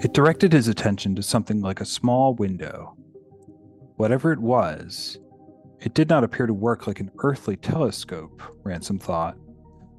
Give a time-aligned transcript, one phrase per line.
[0.00, 2.96] It directed his attention to something like a small window.
[3.96, 5.18] Whatever it was,
[5.80, 9.36] it did not appear to work like an earthly telescope, Ransom thought,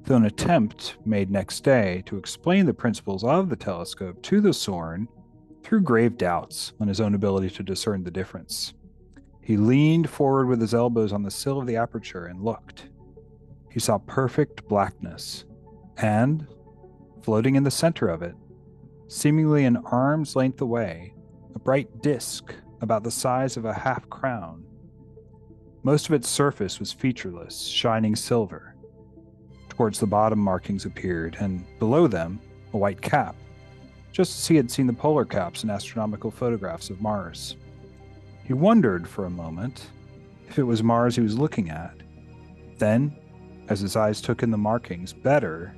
[0.04, 4.54] though an attempt made next day to explain the principles of the telescope to the
[4.54, 5.06] Sorn
[5.62, 8.72] threw grave doubts on his own ability to discern the difference.
[9.42, 12.88] He leaned forward with his elbows on the sill of the aperture and looked.
[13.70, 15.44] He saw perfect blackness,
[15.98, 16.46] and,
[17.22, 18.34] floating in the center of it,
[19.10, 21.12] seemingly an arm's length away,
[21.56, 24.64] a bright disk about the size of a half crown.
[25.82, 28.76] Most of its surface was featureless, shining silver.
[29.68, 32.40] Towards the bottom, markings appeared, and below them,
[32.72, 33.34] a white cap,
[34.12, 37.56] just as he had seen the polar caps in astronomical photographs of Mars.
[38.44, 39.88] He wondered for a moment
[40.46, 41.96] if it was Mars he was looking at.
[42.78, 43.16] Then,
[43.68, 45.74] as his eyes took in the markings better,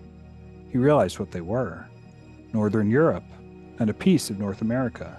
[0.68, 1.86] he realized what they were
[2.52, 3.24] Northern Europe
[3.78, 5.18] and a piece of North America.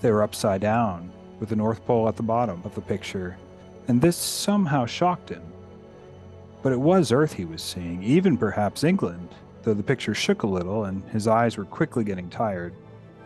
[0.00, 3.36] They were upside down, with the North Pole at the bottom of the picture,
[3.88, 5.42] and this somehow shocked him.
[6.62, 9.28] But it was Earth he was seeing, even perhaps England,
[9.62, 12.74] though the picture shook a little and his eyes were quickly getting tired,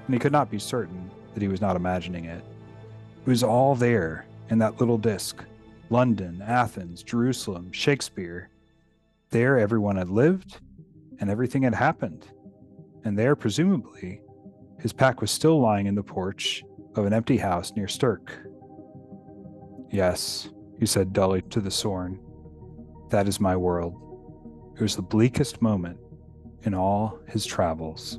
[0.07, 2.45] and he could not be certain that he was not imagining it.
[3.25, 5.45] It was all there in that little disk
[5.91, 8.49] London, Athens, Jerusalem, Shakespeare.
[9.31, 10.59] There everyone had lived
[11.21, 12.27] and everything had happened.
[13.05, 14.21] And there, presumably,
[14.79, 16.63] his pack was still lying in the porch
[16.95, 18.31] of an empty house near Sterk.
[19.91, 22.21] Yes, he said dully to the Sorn.
[23.11, 23.95] That is my world.
[24.77, 25.99] It was the bleakest moment
[26.63, 28.19] in all his travels.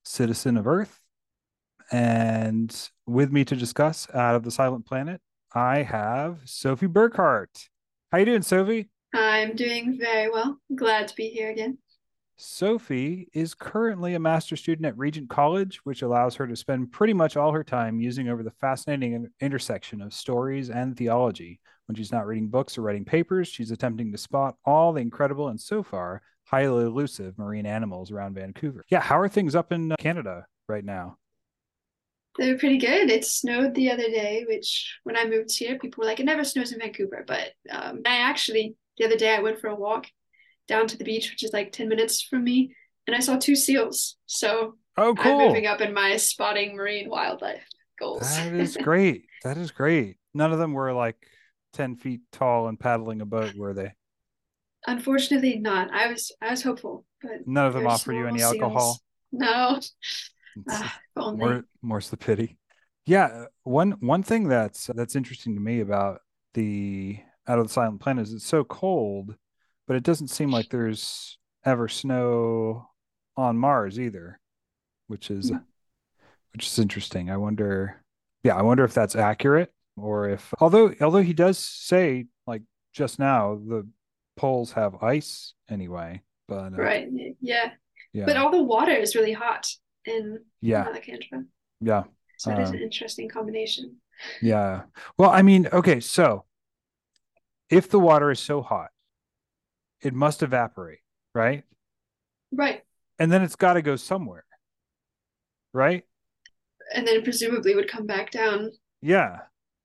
[0.05, 1.01] citizen of Earth,
[1.91, 2.75] and
[3.07, 5.21] with me to discuss Out of the Silent Planet,
[5.55, 7.69] I have Sophie Burkhardt.
[8.13, 8.89] How you doing, Sophie?
[9.15, 10.59] I'm doing very well.
[10.75, 11.79] Glad to be here again.
[12.39, 17.15] Sophie is currently a master's student at Regent College, which allows her to spend pretty
[17.15, 21.61] much all her time musing over the fascinating intersection of stories and theology.
[21.87, 25.49] When she's not reading books or writing papers, she's attempting to spot all the incredible
[25.49, 28.85] and so far highly elusive marine animals around Vancouver.
[28.89, 31.17] Yeah, how are things up in uh, Canada right now?
[32.39, 33.11] They're pretty good.
[33.11, 36.45] It snowed the other day, which when I moved here, people were like, it never
[36.45, 37.25] snows in Vancouver.
[37.27, 40.07] But um, I actually, the other day, I went for a walk
[40.69, 42.75] down to the beach, which is like 10 minutes from me,
[43.07, 44.17] and I saw two seals.
[44.27, 45.41] So oh, cool.
[45.41, 47.67] I'm moving up in my spotting marine wildlife
[47.99, 48.23] goals.
[48.23, 49.27] That is great.
[49.45, 50.17] that is great.
[50.35, 51.17] None of them were like
[51.75, 53.93] 10 feet tall and paddling a boat, were they?
[54.87, 55.91] Unfortunately, not.
[55.93, 58.55] I was I was hopeful, but none of them offer you any seals.
[58.55, 59.01] alcohol.
[59.33, 59.81] No.
[60.71, 62.57] Ah, more, more's the pity.
[63.05, 66.21] Yeah, one one thing that's that's interesting to me about
[66.55, 69.35] the Out of the Silent Planet is it's so cold
[69.87, 72.89] but it doesn't seem like there's ever snow
[73.37, 74.41] on Mars either,
[75.07, 75.63] which is mm-hmm.
[76.53, 77.31] which is interesting.
[77.31, 78.03] I wonder,
[78.43, 82.63] yeah, I wonder if that's accurate or if although although he does say like
[82.93, 83.87] just now the
[84.37, 87.09] poles have ice anyway, but uh, right,
[87.41, 87.71] yeah,
[88.13, 89.69] yeah, but all the water is really hot
[90.05, 91.45] in yeah Alcantara.
[91.81, 92.05] Yeah,
[92.39, 93.97] so it is um, an interesting combination.
[94.41, 94.83] Yeah,
[95.19, 96.45] well, I mean, okay, so
[97.69, 98.91] if the water is so hot
[100.03, 101.01] it must evaporate,
[101.35, 101.65] right?
[102.53, 102.83] Right.
[103.19, 104.45] And then it's got to go somewhere,
[105.73, 106.05] right?
[106.95, 108.73] And then presumably would come back down.
[109.03, 109.41] Yeah.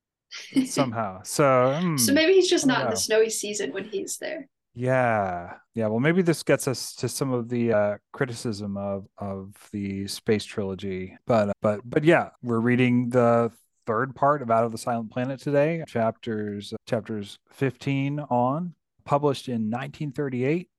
[0.65, 1.21] Somehow.
[1.23, 2.85] So, mm, so maybe he's just not know.
[2.85, 4.47] in the snowy season when he's there.
[4.73, 5.87] Yeah, yeah.
[5.87, 10.45] Well, maybe this gets us to some of the uh, criticism of of the space
[10.45, 13.51] trilogy, but but but yeah, we're reading the
[13.85, 19.69] third part of Out of the Silent Planet today, chapters chapters fifteen on, published in
[19.69, 20.69] 1938.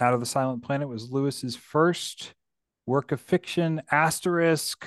[0.00, 2.34] Out of the Silent Planet was Lewis's first
[2.86, 3.82] work of fiction.
[3.90, 4.86] Asterisk,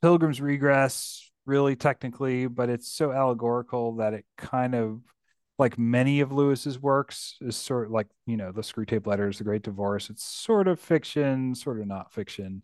[0.00, 5.00] Pilgrim's Regress, really technically, but it's so allegorical that it kind of
[5.58, 9.44] like many of Lewis's works, is sort of like, you know, the Screwtape Letters, The
[9.44, 10.08] Great Divorce.
[10.08, 12.62] It's sort of fiction, sort of not fiction.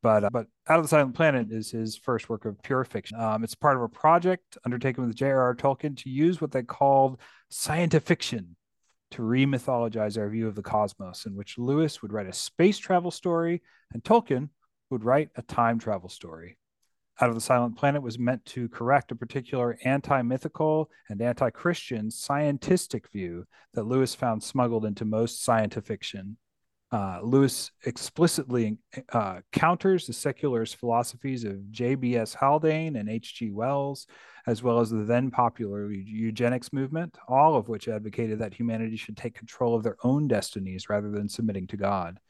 [0.00, 3.18] But, uh, but Out of the Silent Planet is his first work of pure fiction.
[3.18, 5.56] Um, it's part of a project undertaken with J.R.R.
[5.56, 7.18] Tolkien to use what they called
[7.50, 8.54] scientifiction
[9.12, 13.10] to remythologize our view of the cosmos, in which Lewis would write a space travel
[13.10, 13.62] story
[13.92, 14.50] and Tolkien
[14.90, 16.58] would write a time travel story
[17.20, 21.50] out of the Silent Planet was meant to correct a particular anti mythical and anti
[21.50, 26.36] Christian scientistic view that Lewis found smuggled into most science fiction.
[26.92, 28.78] Uh, Lewis explicitly
[29.12, 32.32] uh, counters the secularist philosophies of J.B.S.
[32.34, 33.50] Haldane and H.G.
[33.50, 34.06] Wells,
[34.46, 39.16] as well as the then popular eugenics movement, all of which advocated that humanity should
[39.16, 42.20] take control of their own destinies rather than submitting to God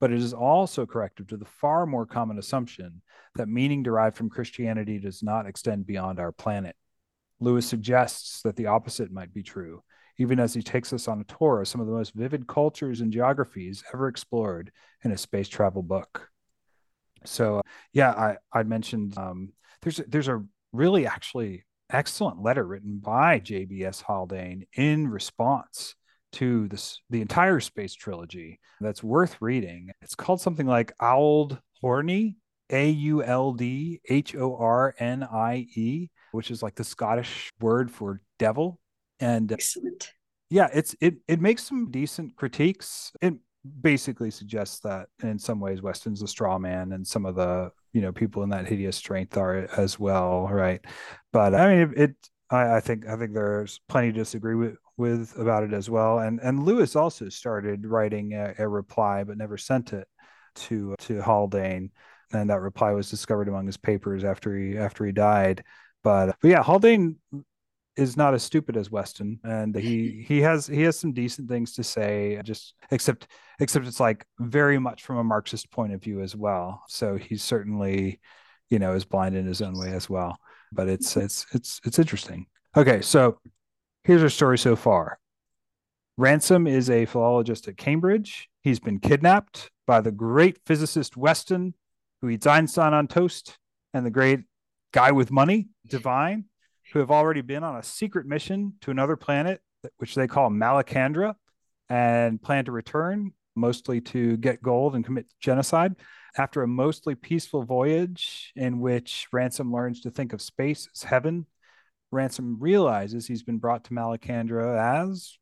[0.00, 3.02] but it is also corrective to the far more common assumption
[3.34, 6.76] that meaning derived from Christianity does not extend beyond our planet.
[7.40, 9.82] Lewis suggests that the opposite might be true,
[10.18, 13.00] even as he takes us on a tour of some of the most vivid cultures
[13.00, 14.70] and geographies ever explored
[15.04, 16.28] in a space travel book.
[17.24, 17.62] So,
[17.92, 24.02] yeah, I, I mentioned um, there's there's a really actually excellent letter written by JBS
[24.02, 25.94] Haldane in response
[26.32, 29.90] to this the entire space trilogy that's worth reading.
[30.02, 32.36] It's called something like Auld Hornie,
[32.70, 37.50] A U L D H O R N I E, which is like the Scottish
[37.60, 38.78] word for devil.
[39.20, 40.12] And excellent.
[40.50, 43.12] Yeah, it's it it makes some decent critiques.
[43.20, 43.34] It
[43.82, 48.00] basically suggests that in some ways Weston's a straw man and some of the you
[48.00, 50.80] know people in that hideous strength are as well, right?
[51.32, 52.16] But I mean it, it
[52.50, 56.18] I, I think I think there's plenty to disagree with with about it as well.
[56.20, 60.08] And and Lewis also started writing a, a reply, but never sent it
[60.56, 61.90] to to Haldane.
[62.32, 65.64] And that reply was discovered among his papers after he after he died.
[66.02, 67.16] But but yeah, Haldane
[67.98, 71.74] is not as stupid as Weston, and he he has he has some decent things
[71.74, 72.40] to say.
[72.44, 73.28] Just except
[73.60, 76.82] except it's like very much from a Marxist point of view as well.
[76.88, 78.20] So he's certainly,
[78.70, 80.38] you know, is blind in his own way as well.
[80.72, 82.46] But it's it's it's it's interesting.
[82.76, 83.38] Okay, so
[84.08, 85.18] Here's our story so far.
[86.16, 88.48] Ransom is a philologist at Cambridge.
[88.62, 91.74] He's been kidnapped by the great physicist Weston,
[92.22, 93.58] who eats Einstein on toast,
[93.92, 94.44] and the great
[94.92, 96.46] guy with money, Devine,
[96.92, 99.60] who have already been on a secret mission to another planet,
[99.98, 101.34] which they call Malacandra,
[101.88, 105.94] and plan to return, mostly to get gold and commit genocide.
[106.36, 111.46] After a mostly peaceful voyage in which Ransom learns to think of space as heaven
[112.10, 115.38] Ransom realizes he's been brought to Malacandra as,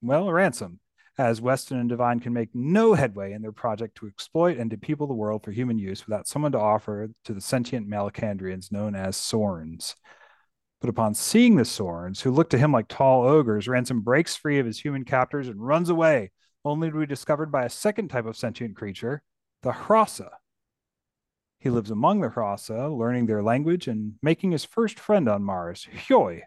[0.00, 0.80] well, a ransom,
[1.18, 5.06] as Weston and Devine can make no headway in their project to exploit and depeople
[5.06, 9.16] the world for human use without someone to offer to the sentient Malacandrians known as
[9.16, 9.94] Sorns.
[10.82, 14.58] But upon seeing the Sorns, who look to him like tall ogres, Ransom breaks free
[14.58, 16.32] of his human captors and runs away,
[16.64, 19.22] only to be discovered by a second type of sentient creature,
[19.62, 20.28] the Hrossa,
[21.62, 25.86] he lives among the Hrossa, learning their language and making his first friend on Mars,
[26.08, 26.40] Hyoi.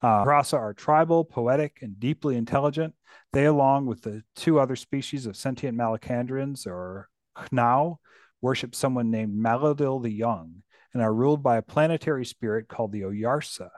[0.00, 2.94] Uh, Hrossa are tribal, poetic, and deeply intelligent.
[3.34, 7.98] They, along with the two other species of sentient Malacandrians, or hnau,
[8.40, 10.62] worship someone named Maleldil the Young
[10.92, 13.70] and are ruled by a planetary spirit called the Oyarsa.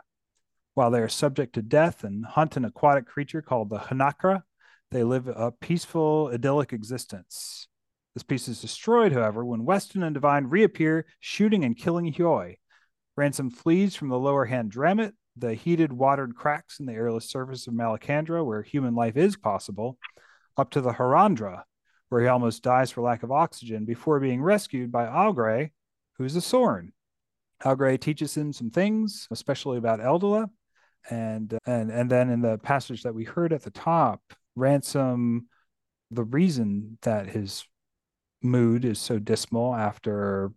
[0.74, 4.42] While they are subject to death and hunt an aquatic creature called the hnakra,
[4.90, 7.68] they live a peaceful, idyllic existence.
[8.14, 12.56] This peace is destroyed, however, when Weston and Devine reappear, shooting and killing Hyoi.
[13.16, 17.74] Ransom flees from the lower Handramit, the heated, watered cracks in the airless surface of
[17.74, 19.98] Malacandra, where human life is possible,
[20.56, 21.62] up to the Harandra,
[22.08, 25.70] where he almost dies for lack of oxygen before being rescued by Augray,
[26.18, 26.92] who's a Sorn.
[27.64, 30.48] Augray teaches him some things, especially about Eldila,
[31.10, 34.20] and uh, and and then in the passage that we heard at the top,
[34.56, 35.48] Ransom,
[36.10, 37.64] the reason that his
[38.42, 40.52] mood is so dismal after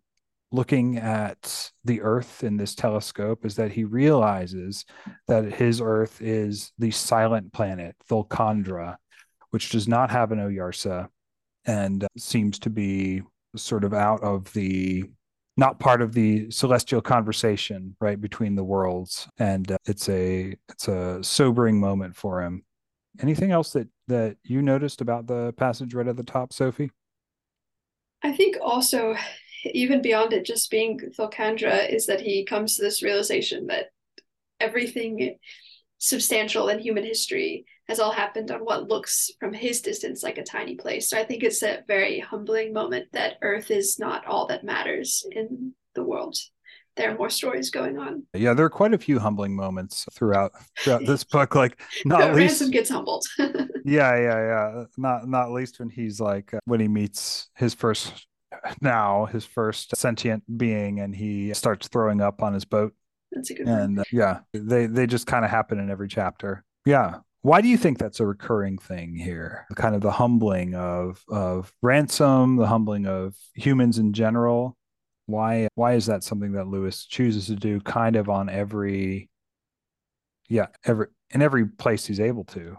[0.52, 4.86] looking at the earth in this telescope is that he realizes
[5.28, 8.98] that his earth is the silent planet Thulcandra
[9.56, 11.08] which does not have an oyarsa
[11.66, 13.22] and uh, seems to be
[13.56, 15.06] sort of out of the
[15.58, 20.88] not part of the celestial conversation right between the worlds and uh, it's a it's
[20.88, 22.64] a sobering moment for him
[23.22, 26.92] Anything else that that you noticed about the passage right at the top, Sophie?
[28.24, 29.16] I think also,
[29.66, 33.88] even beyond it just being Thulcandra, is that he comes to this realization that
[34.60, 35.38] everything
[36.06, 40.44] substantial in human history has all happened on what looks from his distance like a
[40.44, 41.10] tiny place.
[41.10, 45.26] So I think it's a very humbling moment that Earth is not all that matters
[45.32, 46.38] in the world.
[46.96, 48.24] There are more stories going on.
[48.34, 51.56] Yeah, there are quite a few humbling moments throughout throughout this book.
[51.56, 53.26] Like not least Ransom gets humbled.
[53.40, 54.84] yeah, yeah, yeah.
[54.98, 58.28] Not not least when he's like when he meets his first
[58.82, 62.94] hnau his first sentient being and he starts throwing up on his boat
[63.36, 66.64] That's a good and uh, yeah they they just kind of happen in every chapter.
[66.86, 67.20] Yeah.
[67.42, 69.68] Why do you think that's a recurring thing here?
[69.76, 74.78] Kind of the humbling of of ransom the humbling of humans in general?
[75.28, 79.30] Why why is that something that lewis chooses to do kind of on every
[80.48, 82.78] yeah every in every place he's able to?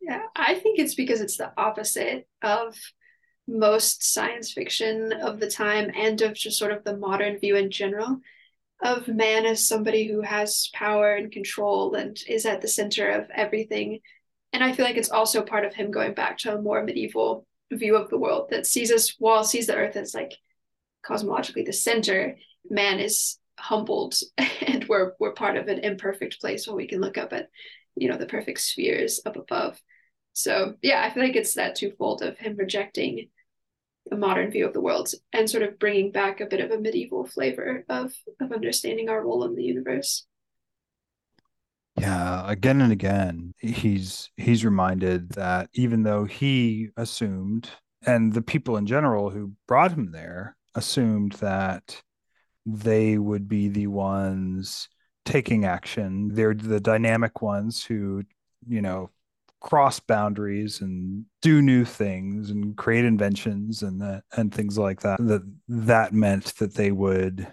[0.00, 2.76] Yeah, I think it's because it's the opposite of
[3.46, 7.70] most science fiction of the time and of just sort of the modern view in
[7.70, 8.20] general
[8.82, 13.30] of man as somebody who has power and control and is at the center of
[13.32, 14.00] everything.
[14.52, 17.46] And I feel like it's also part of him going back to a more medieval
[17.72, 20.32] view of the world that sees us, while sees the earth as like
[21.06, 22.36] cosmologically the center,
[22.68, 24.14] man is humbled
[24.66, 27.48] and we're we're part of an imperfect place where we can look up at,
[27.96, 29.80] you know, the perfect spheres up above.
[30.32, 33.28] So yeah, I feel like it's that twofold of him rejecting
[34.10, 36.78] a modern view of the world and sort of bringing back a bit of a
[36.78, 40.26] medieval flavor of of understanding our role in the universe.
[41.96, 47.70] Yeah, again and again, he's he's reminded that even though he assumed,
[48.06, 52.02] and the people in general who brought him there assumed that
[52.64, 54.88] they would be the ones
[55.24, 56.30] taking action.
[56.32, 58.24] They're the dynamic ones who,
[58.66, 59.10] you know,
[59.62, 65.18] cross boundaries and do new things and create inventions and that and things like that.
[65.20, 67.46] That that meant that they would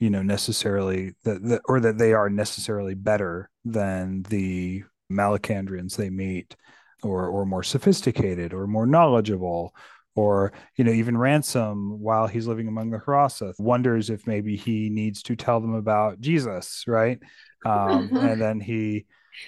[0.00, 4.82] you know necessarily that, that or that they are necessarily better than the
[5.12, 6.56] Malacandrians they meet
[7.02, 9.74] or or more sophisticated or more knowledgeable
[10.16, 14.88] or you know even ransom while he's living among the Hrossa wonders if maybe he
[14.88, 17.18] needs to tell them about Jesus right
[17.66, 19.04] um, and then he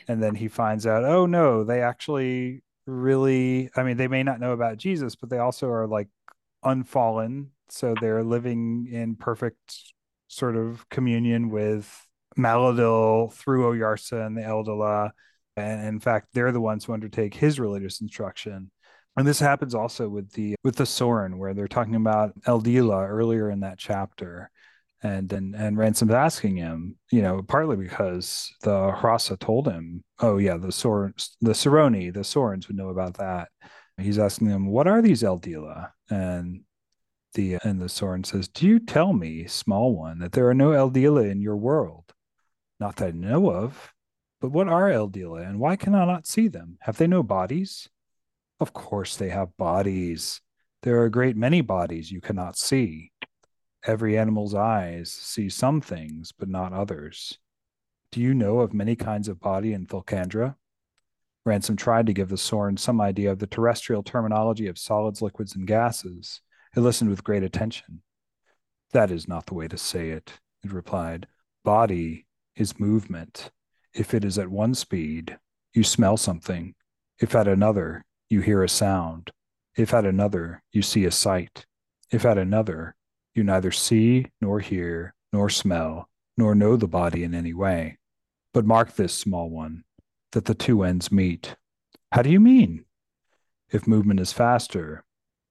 [0.08, 4.40] and then he finds out oh no they actually really I mean they may not
[4.40, 6.08] know about Jesus but they also are like
[6.64, 9.92] unfallen so they're living in perfect
[10.28, 15.10] sort of communion with Maleldil through Oyarsa and the Eldila.
[15.56, 18.70] And in fact, they're the ones who undertake his religious instruction.
[19.16, 23.50] And this happens also with the with the Sorn, where they're talking about Eldila earlier
[23.50, 24.50] in that chapter.
[25.02, 30.38] And and and Ransom's asking him, you know, partly because the Hrossa told him, oh
[30.38, 33.48] yeah, the Sorn the Soroni, the Sorns would know about that.
[33.98, 35.90] He's asking them, what are these Eldila?
[36.10, 36.62] And
[37.34, 40.70] the and the Sorn says, Do you tell me, small one, that there are no
[40.70, 42.12] Eldila in your world?
[42.80, 43.92] Not that I know of.
[44.40, 46.76] But what are Eldila, and why can I not see them?
[46.80, 47.88] Have they no bodies?
[48.60, 50.40] Of course they have bodies.
[50.82, 53.12] There are a great many bodies you cannot see.
[53.86, 57.38] Every animal's eyes see some things, but not others.
[58.10, 60.56] Do you know of many kinds of body in Thulcandra?
[61.44, 65.54] Ransom tried to give the Sorn some idea of the terrestrial terminology of solids, liquids,
[65.54, 66.40] and gases.
[66.76, 68.02] It listened with great attention.
[68.90, 70.32] That is not the way to say it,
[70.64, 71.28] it replied.
[71.64, 72.26] Body
[72.56, 73.52] is movement.
[73.94, 75.38] If it is at one speed,
[75.72, 76.74] you smell something.
[77.20, 79.30] If at another, you hear a sound.
[79.76, 81.66] If at another, you see a sight.
[82.10, 82.95] If at another,
[83.36, 87.98] you neither see, nor hear, nor smell, nor know the body in any way.
[88.54, 89.84] But mark this, small one,
[90.32, 91.56] that the two ends meet.
[92.12, 92.84] How do you mean?
[93.70, 95.04] If movement is faster,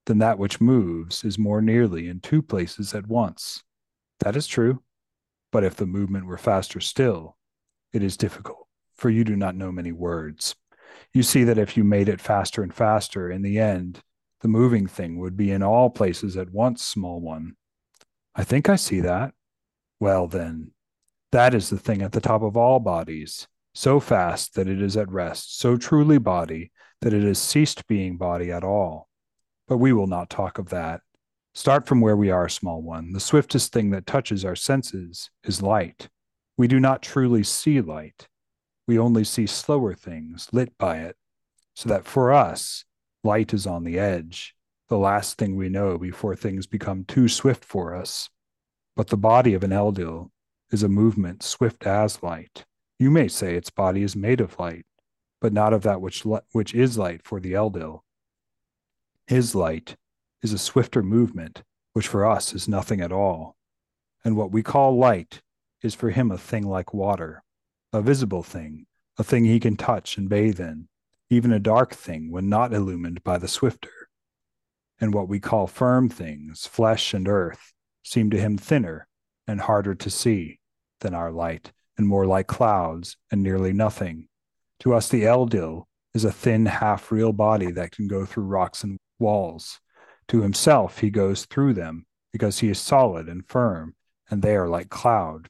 [0.06, 3.64] then that which moves is more nearly in two places at once.
[4.20, 4.82] That is true.
[5.52, 7.38] But if the movement were faster still,
[7.94, 10.56] it is difficult, for you do not know many words.
[11.14, 14.02] You see that if you made it faster and faster, in the end,
[14.42, 17.56] the moving thing would be in all places at once, small one.
[18.36, 19.34] I think I see that.
[20.00, 20.72] Well, then,
[21.32, 24.98] that is the thing at the top of all bodies, so fast that it is
[24.98, 29.10] at rest, so truly body that it has ceased being body at all.
[29.68, 31.02] But we will not talk of that.
[31.54, 33.14] Start from where we are, small one.
[33.14, 36.10] The swiftest thing that touches our senses is light.
[36.58, 38.28] We do not truly see light.
[38.88, 41.16] We only see slower things lit by it,
[41.74, 42.86] so that for us,
[43.24, 44.55] light is on the edge,
[44.88, 48.30] the last thing we know before things become too swift for us.
[48.96, 50.30] But the body of an Eldil
[50.72, 52.66] is a movement swift as light.
[53.00, 54.86] You may say its body is made of light,
[55.42, 58.02] but not of that which which is light for the Eldil.
[59.28, 59.96] His light
[60.44, 61.64] is a swifter movement,
[61.94, 63.56] which for us is nothing at all.
[64.24, 65.42] And what we call light
[65.82, 67.44] is for him a thing like water,
[67.92, 68.86] a visible thing,
[69.18, 70.88] a thing he can touch and bathe in,
[71.30, 73.90] even a dark thing when not illumined by the swifter.
[75.00, 77.74] And what we call firm things, flesh and earth,
[78.04, 79.08] seem to him thinner
[79.48, 80.60] and harder to see
[81.02, 84.28] than our light, and more like clouds and nearly nothing.
[84.80, 85.84] To us, the Eldil
[86.14, 89.80] is a thin, half real body that can go through rocks and walls.
[90.30, 93.96] To himself, he goes through them because he is solid and firm,
[94.30, 95.48] and they are like cloud.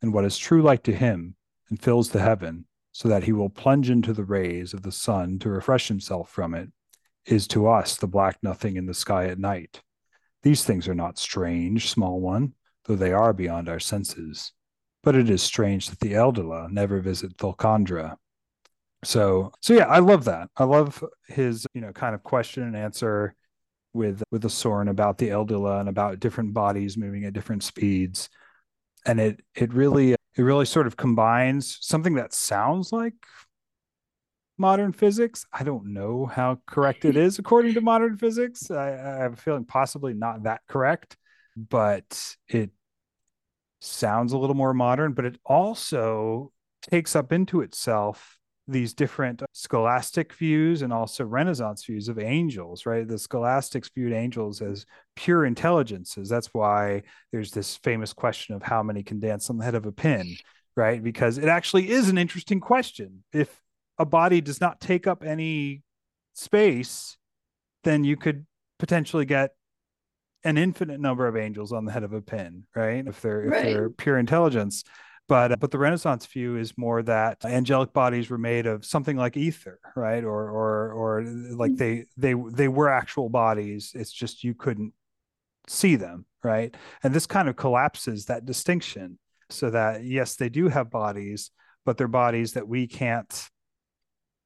[0.00, 1.36] And what is true light to him
[1.68, 5.38] and fills the heaven, so that he will plunge into the rays of the sun
[5.38, 6.70] to refresh himself from it,
[7.26, 9.80] is to us the black nothing in the sky at night.
[10.42, 14.52] These things are not strange, small one, though they are beyond our senses.
[15.02, 18.16] But it is strange that the Eldila never visit Thulcandra.
[19.04, 20.48] So, so yeah, I love that.
[20.56, 23.34] I love his, you know, kind of question and answer
[23.94, 28.28] with with the Sorn about the Eldila and about different bodies moving at different speeds,
[29.04, 33.14] and it it really it really sort of combines something that sounds like
[34.62, 35.44] modern physics.
[35.52, 38.70] I don't know how correct it is according to modern physics.
[38.70, 41.18] I, I have a feeling possibly not that correct,
[41.56, 42.70] but it
[43.80, 46.52] sounds a little more modern, but it also
[46.90, 48.38] takes up into itself
[48.68, 53.06] these different scholastic views and also Renaissance views of angels, right?
[53.06, 56.28] The scholastics viewed angels as pure intelligences.
[56.28, 57.02] That's why
[57.32, 60.36] there's this famous question of how many can dance on the head of a pin,
[60.76, 61.02] right?
[61.02, 63.24] Because it actually is an interesting question.
[63.32, 63.61] If
[64.02, 65.82] a body does not take up any
[66.34, 67.16] space,
[67.84, 68.46] then you could
[68.78, 69.52] potentially get
[70.44, 73.06] an infinite number of angels on the head of a pin, right?
[73.06, 73.66] If they're right.
[73.66, 74.84] if they're pure intelligence.
[75.28, 79.16] But uh, but the Renaissance view is more that angelic bodies were made of something
[79.16, 80.24] like ether, right?
[80.24, 81.78] Or or or like mm.
[81.78, 83.92] they they they were actual bodies.
[83.94, 84.92] It's just you couldn't
[85.68, 86.74] see them, right?
[87.04, 91.52] And this kind of collapses that distinction so that yes, they do have bodies,
[91.84, 93.48] but they're bodies that we can't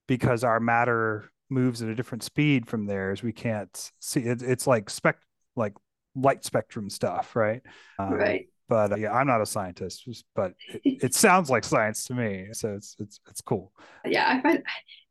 [0.07, 3.23] because our matter moves at a different speed from theirs.
[3.23, 5.19] We can't see it, it's like spec
[5.55, 5.75] like
[6.15, 7.63] light spectrum stuff, right?
[7.99, 12.05] Um, right but uh, yeah, I'm not a scientist, but it, it, sounds like science
[12.07, 12.49] to me.
[12.53, 13.73] So it's it's it's cool.
[14.05, 14.63] Yeah, I find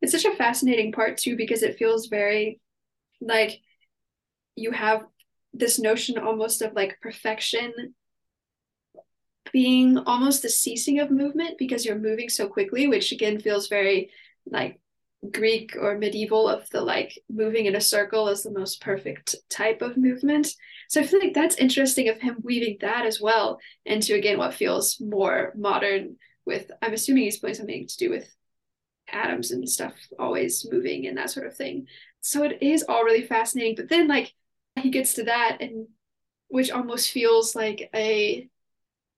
[0.01, 2.60] it's such a fascinating part too because it feels very
[3.21, 3.60] like
[4.55, 5.05] you have
[5.53, 7.71] this notion almost of like perfection
[9.53, 14.10] being almost the ceasing of movement because you're moving so quickly, which again feels very
[14.45, 14.81] like
[15.31, 19.81] Greek or medieval of the like moving in a circle is the most perfect type
[19.81, 20.47] of movement.
[20.89, 24.53] So I feel like that's interesting of him weaving that as well into again what
[24.53, 28.27] feels more modern with I'm assuming he's putting something to do with
[29.11, 31.88] atoms and stuff always moving and that sort of thing.
[32.21, 33.75] So it is all really fascinating.
[33.75, 34.33] But then like
[34.75, 35.88] he gets to that and
[36.47, 38.47] which almost feels like a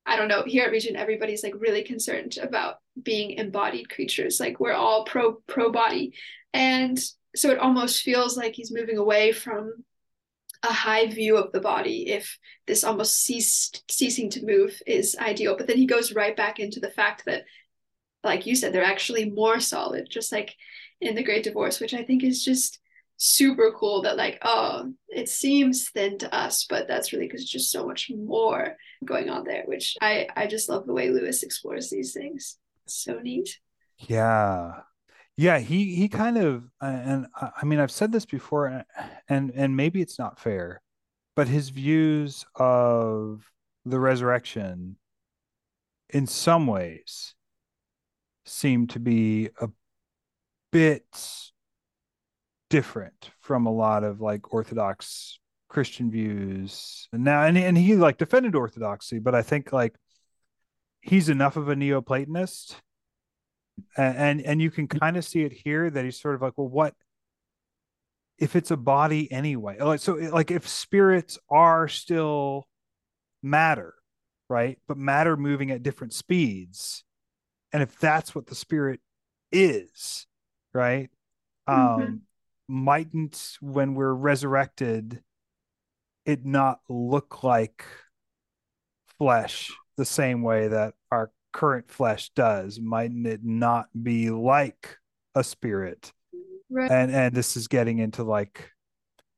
[0.07, 4.39] I don't know, here at Regent everybody's like really concerned about being embodied creatures.
[4.39, 6.13] Like we're all pro pro body.
[6.53, 6.97] And
[7.35, 9.83] so it almost feels like he's moving away from
[10.63, 15.55] a high view of the body if this almost ceased ceasing to move is ideal
[15.55, 17.43] but then he goes right back into the fact that
[18.23, 20.55] like you said they're actually more solid just like
[20.99, 22.79] in the great divorce which i think is just
[23.17, 27.71] super cool that like oh it seems thin to us but that's really because just
[27.71, 31.89] so much more going on there which i i just love the way lewis explores
[31.89, 32.57] these things.
[32.89, 33.59] So neat.
[33.97, 34.81] Yeah.
[35.35, 38.83] Yeah, he he kind of and I mean I've said this before
[39.29, 40.81] and and maybe it's not fair,
[41.35, 43.51] but his views of
[43.85, 44.97] the resurrection
[46.09, 47.35] in some ways
[48.45, 49.69] seem to be a
[50.71, 51.05] bit
[52.69, 57.07] different from a lot of like orthodox Christian views.
[57.11, 59.95] And now and, and he like defended orthodoxy, but I think like
[61.01, 62.75] he's enough of a Neoplatonist.
[63.95, 66.67] And and you can kind of see it here that he's sort of like well
[66.67, 66.95] what
[68.39, 69.77] if it's a body anyway?
[69.79, 72.67] Like so like if spirits are still
[73.43, 73.93] matter
[74.49, 74.79] right?
[74.87, 77.03] But matter moving at different speeds.
[77.73, 79.01] And if that's what the spirit
[79.51, 80.25] is
[80.73, 81.09] right?
[81.67, 82.01] Mm-hmm.
[82.03, 82.21] um
[82.67, 85.21] mightn't when we're resurrected
[86.25, 87.85] it not look like
[89.17, 92.79] flesh the same way that our current flesh does?
[92.79, 94.97] Mightn't it not be like
[95.33, 96.11] a spirit?
[96.69, 96.91] Right.
[96.91, 98.71] And and this is getting into like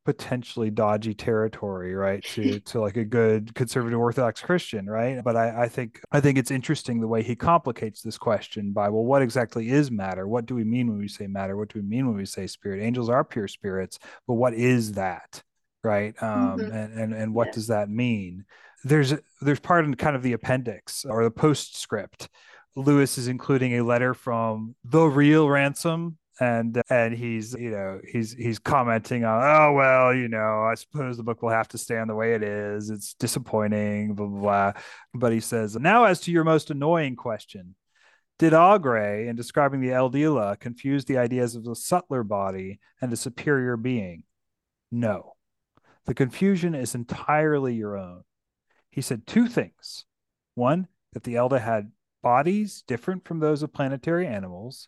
[0.09, 2.23] potentially dodgy territory, right?
[2.33, 5.23] To to like a good conservative Orthodox Christian, right?
[5.23, 8.89] But I, I think I think it's interesting the way he complicates this question by
[8.89, 10.27] well, what exactly is matter?
[10.27, 11.55] What do we mean when we say matter?
[11.55, 12.81] What do we mean when we say spirit?
[12.81, 15.43] Angels are pure spirits, but what is that?
[15.83, 16.15] Right.
[16.23, 16.75] Um, mm-hmm.
[16.75, 17.53] and, and and what yeah.
[17.53, 18.45] does that mean?
[18.83, 22.29] There's there's part in kind of the appendix or the postscript.
[22.75, 28.33] Lewis is including a letter from the real ransom and and he's you know he's
[28.33, 32.09] he's commenting on oh well you know i suppose the book will have to stand
[32.09, 34.81] the way it is it's disappointing blah blah, blah.
[35.13, 37.75] but he says now as to your most annoying question
[38.39, 43.17] did Augray, in describing the Eldila, confuse the ideas of a subtler body and a
[43.17, 44.23] superior being?
[44.89, 45.33] No.
[46.05, 48.23] The confusion is entirely your own.
[48.91, 50.05] He said two things.
[50.55, 51.91] One, that the Elda had
[52.23, 54.87] bodies different from those of planetary animals,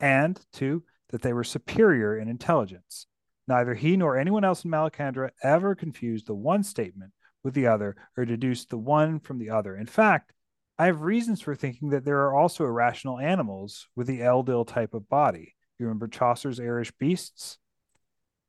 [0.00, 3.06] and two, that they were superior in intelligence.
[3.46, 7.96] Neither he nor anyone else in Malacandra ever confused the one statement with the other
[8.16, 9.76] or deduced the one from the other.
[9.76, 10.32] In fact,
[10.78, 14.94] I have reasons for thinking that there are also irrational animals with the Eldil type
[14.94, 15.56] of body.
[15.78, 17.58] You remember Chaucer's airish beasts?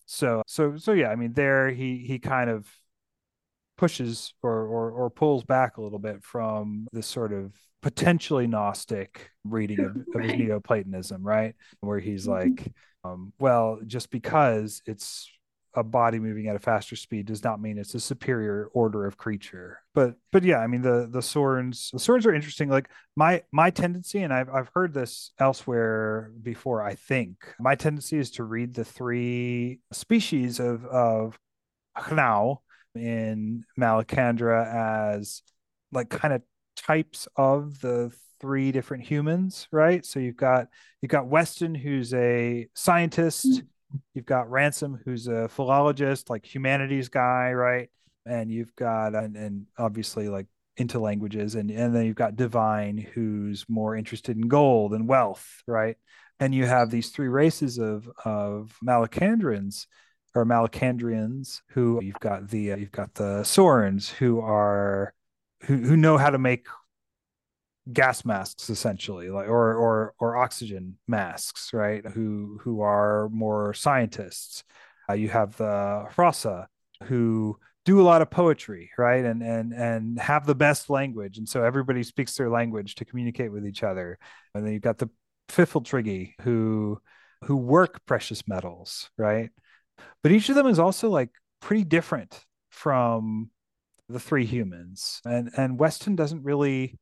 [0.06, 2.68] So so so yeah, I mean there he he kind of
[3.78, 9.32] pushes or or, or pulls back a little bit from this sort of potentially Gnostic
[9.44, 10.38] reading of, of right.
[10.38, 11.56] Neoplatonism, right?
[11.80, 12.50] Where he's mm-hmm.
[12.50, 15.30] like, um, well, just because it's
[15.74, 19.18] a body moving at a faster speed does not mean it's a superior order of
[19.18, 19.80] creature.
[19.94, 22.70] But but yeah, I mean the the Sorns the Sorns are interesting.
[22.70, 26.82] Like my my tendency, and I've I've heard this elsewhere before.
[26.82, 31.40] I think my tendency is to read the three species of of
[31.98, 32.58] Hnau
[32.96, 35.42] in Malacandra as
[35.94, 36.42] like kind of
[36.86, 40.06] types of the three different humans, right?
[40.06, 40.68] So you've got
[41.02, 43.64] you've got Weston, who's a scientist.
[44.14, 47.90] You've got Ransom, who's a philologist, like humanities guy, right?
[48.26, 52.98] And you've got and, and obviously like into languages, and and then you've got Devine,
[52.98, 55.98] who's more interested in gold and wealth, right?
[56.40, 59.86] And you have these three races of of Malacandrians
[60.34, 65.14] or Malacandrians who you've got the uh, you've got the Sorns who are
[65.64, 66.68] who who know how to make
[67.92, 72.06] gas masks essentially like or or or oxygen masks right?
[72.06, 74.64] Who who are more scientists.
[75.10, 76.68] Uh, you have the Hrossa
[77.04, 79.26] who do a lot of poetry right?
[79.26, 81.38] And and and have the best language.
[81.38, 84.20] And so everybody speaks their language to communicate with each other.
[84.54, 85.10] And then you've got the
[85.50, 87.02] Pfiffltriggi who
[87.46, 89.50] who work precious metals right?
[90.24, 91.30] But each of them is also like
[91.62, 93.50] pretty different from
[94.12, 95.22] the three humans.
[95.26, 97.00] And and weston doesn't really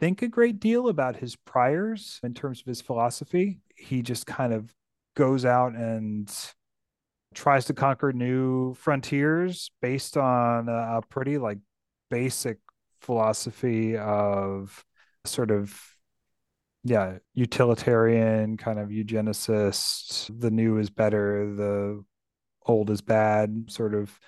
[0.00, 3.60] think a great deal about his priors in terms of his philosophy.
[3.76, 4.72] He just kind of
[5.16, 6.32] goes out and
[7.34, 11.58] tries to conquer new frontiers based on a, pretty like
[12.10, 12.58] basic
[13.00, 14.84] philosophy of
[15.24, 15.78] sort of
[16.84, 22.02] yeah utilitarian kind of eugenicist the new is better the
[22.66, 24.18] old is bad sort of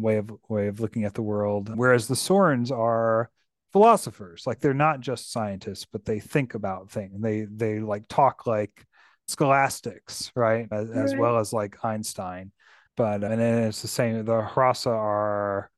[0.00, 1.70] way of way of looking at the world.
[1.74, 3.30] Whereas the sorns are
[3.72, 4.44] philosophers.
[4.46, 7.20] Like they're not just scientists but they think about things.
[7.20, 8.86] They they like talk like
[9.26, 10.66] scholastics right?
[10.70, 11.04] As, right.
[11.04, 12.52] as well as like einstein.
[12.96, 15.70] But and then it's the same the Hrossa are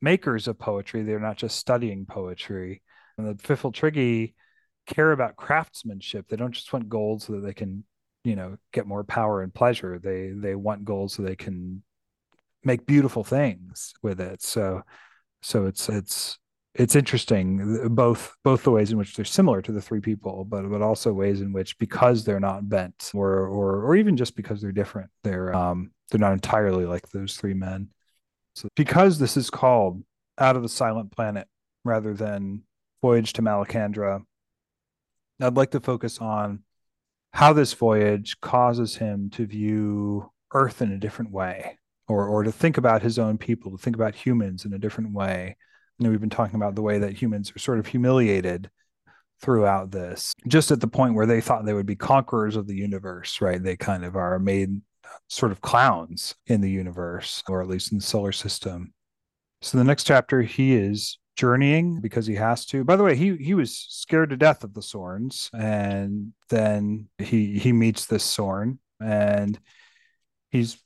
[0.00, 1.02] makers of poetry.
[1.02, 2.82] They're not just studying poetry.
[3.18, 4.34] And the Pfiffltriggi
[4.86, 6.28] care about craftsmanship.
[6.28, 7.84] They don't just want gold so that they can
[8.24, 9.98] you know get more power and pleasure.
[9.98, 11.82] They they want gold so they can
[12.66, 14.42] make beautiful things with it.
[14.42, 14.82] So
[15.40, 16.38] so it's it's
[16.74, 20.68] it's interesting both both the ways in which they're similar to the three people, but
[20.68, 24.60] but also ways in which because they're not bent or or or even just because
[24.60, 27.88] they're different, they're um they're not entirely like those three men.
[28.54, 30.02] So because this is called
[30.38, 31.46] Out of the Silent Planet
[31.84, 32.62] rather than
[33.02, 34.22] Voyage to Malacandra,
[35.40, 36.64] I'd like to focus on
[37.32, 42.52] how this voyage causes him to view Earth in a different way or or to
[42.52, 45.56] think about his own people, to think about humans in a different way.
[45.98, 48.70] You know, we've been talking about the way that humans are sort of humiliated
[49.40, 52.74] throughout this, just at the point where they thought they would be conquerors of the
[52.74, 53.62] universe, right?
[53.62, 54.80] They kind of are made
[55.28, 58.92] sort of clowns in the universe, or at least in the solar system.
[59.62, 62.84] So the next chapter, he is journeying because he has to.
[62.84, 67.58] By the way, he he was scared to death of the Sorns, and then he
[67.58, 69.58] he meets this Sorn, and
[70.50, 70.78] he's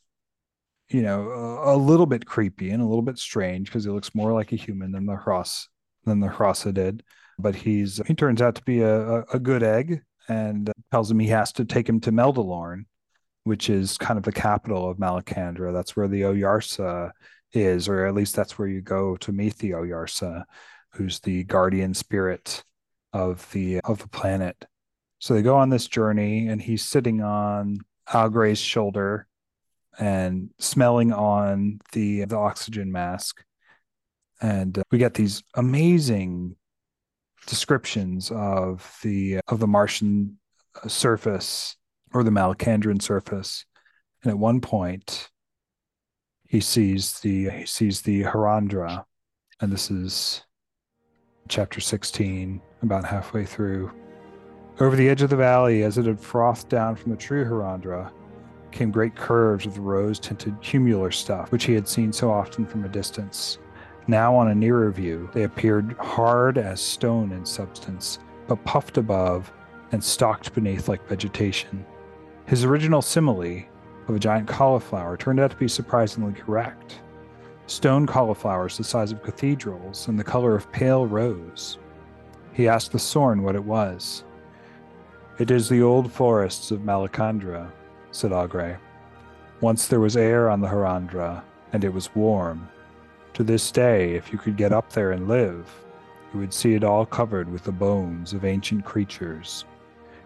[0.91, 4.15] you know, a, a, little bit creepy and a little bit strange because he looks
[4.15, 5.69] more like a human than the Hross
[6.05, 7.03] than the Hrossa did.
[7.39, 11.19] But he's he turns out to be a, a, a good egg and tells him
[11.19, 12.85] he has to take him to Meldilorn
[13.45, 15.73] which is kind of the capital of Malacandra.
[15.73, 17.13] That's where the Oyarsa
[17.53, 20.45] is, or at least that's where you go to meet the Oyarsa,
[20.93, 22.63] who's the guardian spirit
[23.13, 24.65] of the of the planet.
[25.19, 27.81] So they go on this journey, and he's sitting on
[28.13, 29.27] Augray's shoulder
[30.01, 33.45] and smelling on the the oxygen mask,
[34.41, 36.57] and uh, we get these amazing
[37.47, 40.39] descriptions of the of the Martian
[40.89, 41.77] surface
[42.13, 43.67] or the Malacandran surface.
[44.23, 45.29] And at one point,
[46.49, 49.05] he sees the he sees the Harandra,
[49.61, 50.43] and this is
[51.49, 53.93] chapter 16, about halfway through.
[54.79, 58.11] Over the edge of the valley, as it had frothed down from the true Harandra,
[58.73, 62.85] came great curves of the rose-tinted cumular stuff, which he had seen so often from
[62.85, 63.59] a distance.
[64.07, 69.53] Now, on a nearer view, they appeared hard as stone in substance, but puffed above
[69.93, 71.85] and stalked beneath like vegetation.
[72.47, 73.65] His original simile
[74.09, 77.01] of a giant cauliflower turned out to be surprisingly correct.
[77.67, 81.79] Stone cauliflowers the size of cathedrals and the color of pale rose.
[82.53, 84.25] He asked the Sorn what it was.
[85.39, 87.71] It is the old forests of Malacandra,
[88.13, 88.77] said Augray.
[89.61, 91.43] Once there was air on the Harandra,
[91.73, 92.69] and it was warm.
[93.35, 95.69] To this day, if you could get up there and live,
[96.33, 99.65] you would see it all covered with the bones of ancient creatures.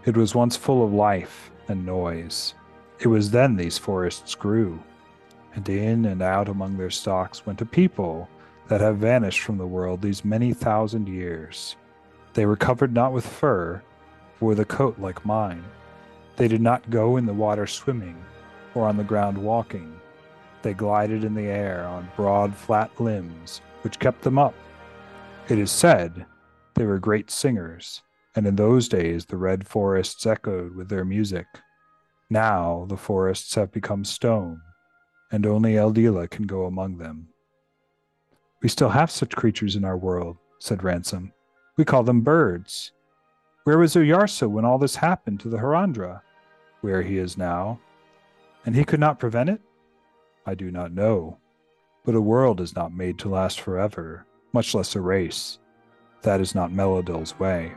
[0.05, 2.55] It was once full of life and noise.
[3.01, 4.83] It was then these forests grew,
[5.55, 8.29] and in and out among their stalks went a people
[8.69, 11.77] that have vanished from the world these many thousand years.
[12.35, 13.83] They were covered not with fur,
[14.41, 15.65] or with a coat like mine.
[16.37, 18.23] They did not go in the water swimming,
[18.75, 20.01] or on the ground walking.
[20.63, 24.55] They glided in the air on broad, flat limbs, which kept them up.
[25.49, 26.27] It is said
[26.75, 28.03] they were great singers,
[28.35, 31.47] and in those days the red forests echoed with their music.
[32.31, 34.61] Now the forests have become stone,
[35.31, 37.29] and only Eldila can go among them.
[38.63, 41.33] We still have such creatures in our world, said Ransom.
[41.77, 42.93] We call them birds.
[43.65, 46.21] Where was Oyarsa when all this happened to the Harandra?
[46.83, 47.81] Where he is now.
[48.67, 49.63] And he could not prevent it?
[50.45, 51.39] I do not know.
[52.05, 55.61] But a world is not made to last forever, much less a race.
[56.21, 57.73] That is not Maleldil's way.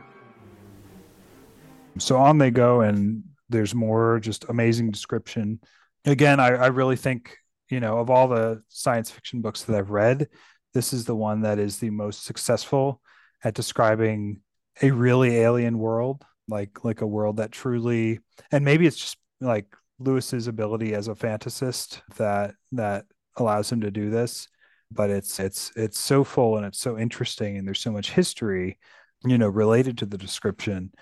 [1.96, 5.58] So on they go, and there's more just amazing description.
[6.04, 7.38] Again, I, I really think,
[7.70, 10.28] you know, of all the science fiction books that I've read,
[10.74, 13.00] this is the one that is the most successful
[13.42, 14.42] at describing
[14.82, 18.20] a really alien world, like like a world that truly
[18.52, 19.66] and maybe it's just like
[19.98, 23.04] Lewis's ability as a fantasist that that
[23.36, 24.48] allows him to do this
[24.90, 28.78] but it's it's it's so full and it's so interesting and there's so much history
[29.24, 30.92] you know related to the description.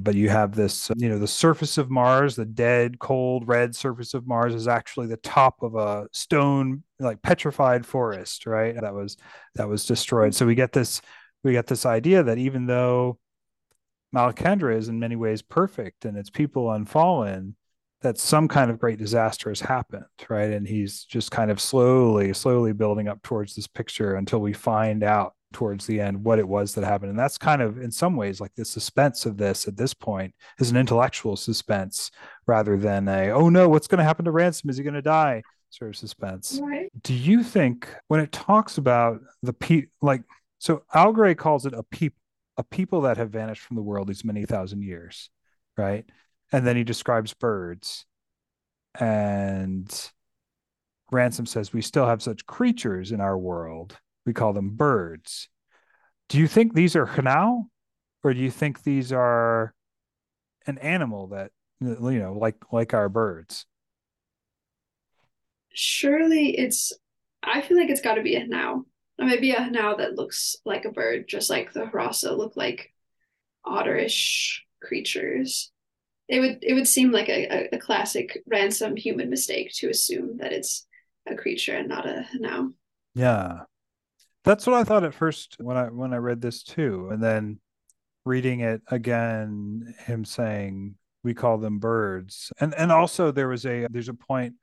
[0.00, 4.14] But you have this you know the surface of mars the dead cold red surface
[4.14, 8.74] of mars is actually the top of a stone like petrified forest right?
[8.80, 9.16] That was
[9.54, 10.34] that was destroyed.
[10.34, 11.02] So we get this
[11.42, 13.18] we get this idea that even though
[14.14, 17.54] malacandra is in many ways perfect and its people unfallen
[18.02, 20.50] that some kind of great disaster has happened right?
[20.50, 25.02] And he's just kind of slowly slowly building up towards this picture until we find
[25.02, 27.10] out towards the end what it was that happened.
[27.10, 30.34] And that's kind of in some ways like the suspense of this at this point
[30.58, 32.10] is an intellectual suspense
[32.46, 34.70] rather than a oh no what's going to happen to ransom?
[34.70, 35.42] Is he going to die?
[35.70, 36.60] sort of suspense.
[36.62, 36.90] Right.
[37.02, 40.22] do you think when it talks about the pe like
[40.62, 42.14] so Augray calls it a peop
[42.56, 45.30] a people that have vanished from the world these many thousand years
[45.76, 46.04] right
[46.52, 48.04] and then he describes birds
[49.00, 50.10] and
[51.10, 55.48] ransom says we still have such creatures in our world we call them birds.
[56.28, 57.64] Do you think these are Hnau,
[58.22, 59.74] or do you think these are
[60.66, 63.66] an animal that you know, like like our birds?
[65.74, 66.92] Surely it's.
[67.42, 68.84] I feel like it's got to be a hnau.
[69.22, 72.92] Or maybe a hnau that looks like a bird, just like the Hrossa look like
[73.64, 75.70] otterish creatures.
[76.26, 80.38] It would it would seem like a, a, a classic ransom human mistake to assume
[80.38, 80.88] that it's
[81.28, 82.72] a creature and not a hnau.
[83.14, 83.60] Yeah,
[84.42, 87.60] that's what I thought at first when I when I read this too, and then
[88.24, 93.86] reading it again, him saying we call them birds, and and also there was a
[93.88, 94.54] there's a point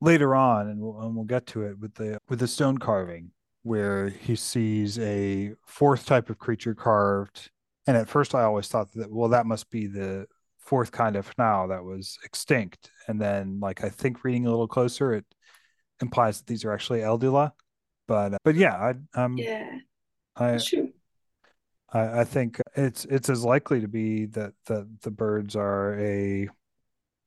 [0.00, 3.32] later on, and we'll, and we'll get to it with the with the stone carving
[3.62, 7.50] where he sees a fourth type of creature carved,
[7.86, 10.26] and at first I always thought that well that must be the
[10.58, 14.68] fourth kind of hnau that was extinct, and then like I think reading a little
[14.68, 15.24] closer it
[16.00, 17.52] implies that these are actually Eldila
[18.08, 19.78] but but yeah, I um Yeah,
[20.34, 20.92] I, true.
[21.92, 26.48] I I think it's it's as likely to be that that the birds are a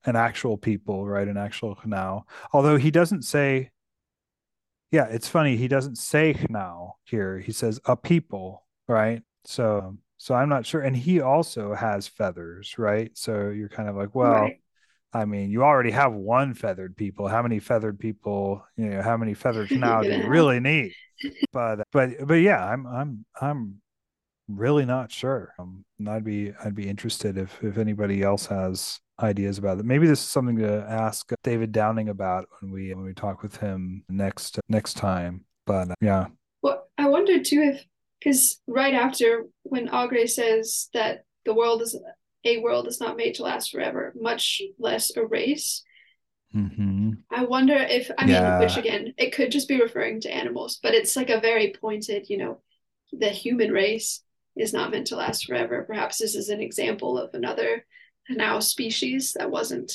[0.06, 1.28] an actual people, right?
[1.28, 2.24] An actual Hnau.
[2.52, 3.70] Although he doesn't say,
[4.92, 5.56] yeah, it's funny.
[5.56, 7.40] He doesn't say hnau here.
[7.40, 9.24] He says a people, right?
[9.46, 10.82] So, so I'm not sure.
[10.82, 13.10] And he also has feathers, right?
[13.18, 14.58] So you're kind of like, well, right.
[15.14, 17.28] I mean, you already have one feathered people.
[17.28, 20.94] How many feathered people, you know, how many feathers now do you really need?
[21.54, 23.82] But, but, but yeah, I'm, I'm, I'm
[24.48, 25.54] really not sure.
[25.58, 29.86] Um, I'd be, I'd be interested if, if anybody else has ideas about it.
[29.86, 33.58] Maybe this is something to ask David Downing about when we, when we talk with
[33.58, 35.46] him next, next time.
[35.66, 36.28] But uh, yeah.
[36.62, 37.86] Well, I wonder too if,
[38.20, 41.98] because right after when Augray says that the world is
[42.44, 45.84] a world is not made to last forever, much less a race.
[46.56, 47.12] Mm-hmm.
[47.32, 48.52] I wonder if I yeah.
[48.52, 51.74] mean, which again, it could just be referring to animals, but it's like a very
[51.80, 52.62] pointed, you know,
[53.12, 54.24] the human race
[54.56, 55.84] is not meant to last forever.
[55.84, 57.86] Perhaps this is an example of another
[58.32, 59.94] Hnau species that wasn't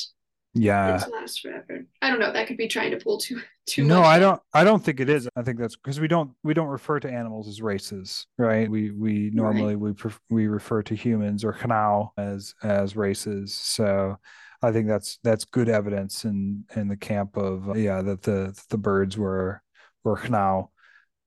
[0.54, 0.98] yeah.
[0.98, 1.84] to last forever.
[2.02, 2.32] I don't know.
[2.32, 4.06] That could be trying to pull too too no much.
[4.06, 5.28] i don't i don't think it is.
[5.34, 8.70] I think that's because we don't we don't refer to animals as races right?
[8.70, 9.96] We we normally right.
[10.04, 13.54] we we refer to humans or Hnau as as races.
[13.54, 14.18] So
[14.62, 18.78] i think that's that's good evidence in in the camp of yeah that the the
[18.78, 19.62] birds were
[20.04, 20.68] were Hnau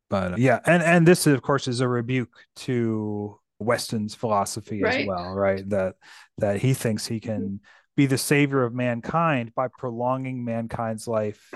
[0.09, 5.01] but yeah and and this of course is a rebuke to weston's philosophy right.
[5.01, 5.95] as well right that
[6.37, 7.55] that he thinks he can mm-hmm
[7.99, 11.53] be the savior of mankind by prolonging mankind's life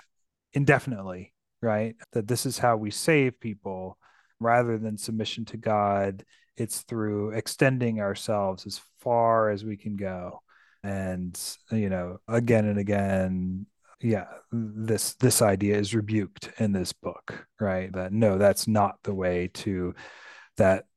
[0.52, 1.96] indefinitely, right?
[2.12, 3.98] That this is how we save people
[4.42, 6.26] rather than submission to God.
[6.58, 10.42] It's through extending ourselves as far as we can go.
[10.84, 11.40] And,
[11.72, 13.66] you know, again and again,
[14.02, 17.90] yeah, this this idea is rebuked in this book, right?
[17.94, 19.96] That no, that's not the way to
[20.58, 20.88] that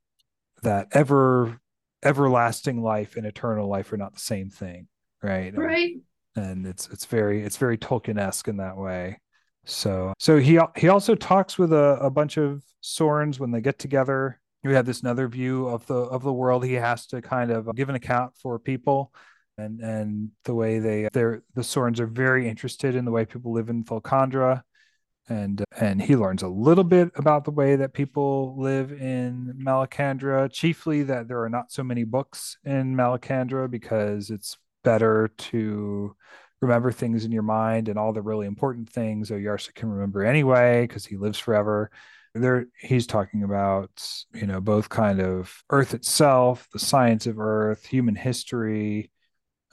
[0.67, 1.59] that ever
[2.05, 4.87] everlasting life and eternal life are not the same thing
[5.23, 5.57] right?
[5.57, 5.97] Right.
[6.37, 9.19] and it's it's very it's very Tolkien-esque in that way.
[9.65, 13.79] So so he he also talks with a, a bunch of Sorns when they get
[13.79, 14.41] together.
[14.63, 16.65] We have this another view of the of the world.
[16.65, 19.13] He has to kind of give an account for people
[19.59, 23.53] and and the way they they're the Sorns are very interested in the way people
[23.53, 24.63] live in Malacandra
[25.29, 30.51] and and he learns a little bit about the way that people live in Malacandra,
[30.53, 36.15] chiefly that there are not so many books in Malacandra because it's better to
[36.61, 40.83] remember things in your mind and all the really important things Oyarsa can remember anyway
[40.85, 41.91] because he lives forever.
[42.35, 43.91] There, he's talking about
[44.35, 49.11] you know both kind of Earth itself, the science of Earth, human history,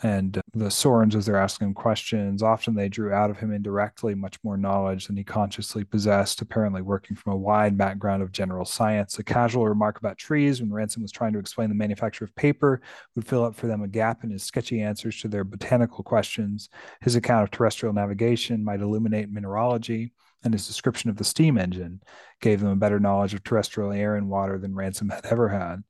[0.02, 4.16] and the Sorns, as they're asking him questions, often they drew out of him indirectly
[4.16, 8.66] much more knowledge than he consciously possessed, apparently working from a wide background of general
[8.66, 9.20] science.
[9.20, 12.82] A casual remark about trees when Ransom was trying to explain the manufacture of paper
[13.16, 16.70] would fill up for them a gap in his sketchy answers to their botanical questions.
[17.02, 20.12] His account of terrestrial navigation might illuminate mineralogy,
[20.44, 22.02] and his description of the steam engine
[22.42, 25.84] gave them a better knowledge of terrestrial air and water than Ransom had ever had.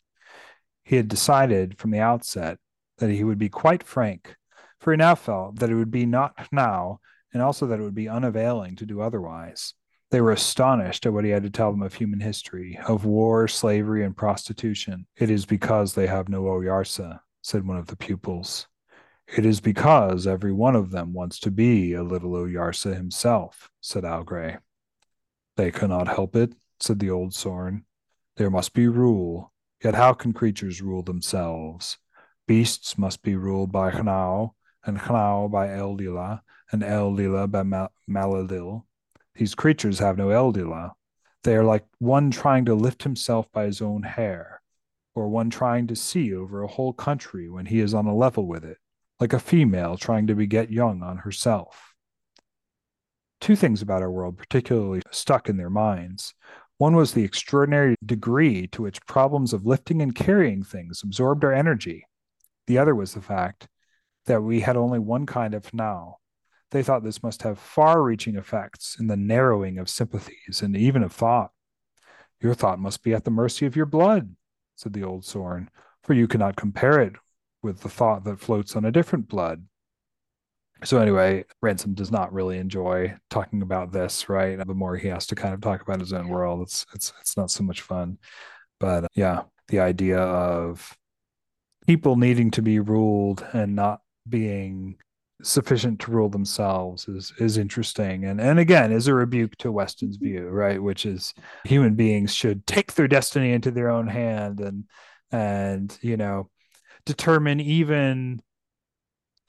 [0.83, 2.59] He had decided from the outset
[2.97, 4.35] that he would be quite frank,
[4.79, 6.99] for he now felt that it would be not now,
[7.33, 9.73] and also that it would be unavailing to do otherwise.
[10.11, 13.47] They were astonished at what he had to tell them of human history, of war,
[13.47, 15.07] slavery, and prostitution.
[15.17, 18.67] It is because they have no Oyarsa, said one of the pupils.
[19.35, 24.03] It is because every one of them wants to be a little Oyarsa himself, said
[24.03, 24.59] Augray.
[25.57, 27.85] They cannot help it, said the old Sorn.
[28.37, 29.51] There must be rule.
[29.83, 31.97] Yet how can creatures rule themselves?
[32.45, 34.51] Beasts must be ruled by Hnau,
[34.85, 36.41] and Hnau by Eldila,
[36.73, 38.85] and Eldila by Mal-.
[39.35, 40.91] These creatures have no Eldila.
[41.43, 44.61] They are like one trying to lift himself by his own hair,
[45.15, 48.45] or one trying to see over a whole country when he is on a level
[48.45, 48.77] with it,
[49.21, 51.93] like a female trying to beget young on herself.
[53.39, 56.33] Two things about our world particularly stuck in their minds.
[56.77, 61.53] One was the extraordinary degree to which problems of lifting and carrying things absorbed our
[61.53, 62.05] energy
[62.67, 63.67] the other was the fact
[64.25, 66.15] that we had only one kind of Hnau.
[66.71, 71.03] They thought this must have far reaching effects in the narrowing of sympathies and even
[71.03, 71.51] of thought.
[72.41, 74.35] Your thought must be at the mercy of your blood,
[74.75, 75.69] said the old Sorn,
[76.01, 77.13] for you cannot compare it
[77.61, 79.65] with the thought that floats on a different blood.
[80.83, 84.57] So anyway, Ransom does not really enjoy talking about this, right?
[84.57, 87.37] The more he has to kind of talk about his own world, it's it's it's
[87.37, 88.17] not so much fun.
[88.79, 90.97] But uh, yeah, the idea of
[91.87, 94.95] people needing to be ruled and not being
[95.41, 100.15] sufficient to rule themselves is is interesting and and again is a rebuke to weston's
[100.15, 101.33] view right which is
[101.65, 104.85] human beings should take their destiny into their own hand and
[105.31, 106.49] and you know
[107.05, 108.41] determine even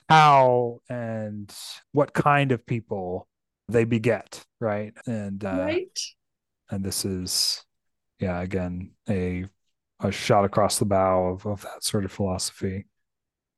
[0.08, 1.54] how and
[1.92, 3.28] what kind of people
[3.68, 4.92] they beget, right?
[5.06, 6.00] And uh, right.
[6.70, 7.64] And this is,
[8.18, 9.46] yeah, again a
[10.04, 12.86] a shot across the bow of of that sort of philosophy.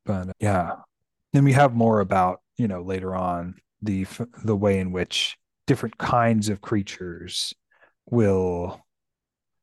[0.04, 0.76] But uh, yeah,
[1.32, 4.06] then we have more about you know later on the
[4.44, 5.36] the way in which
[5.66, 7.52] different kinds of creatures
[8.08, 8.80] will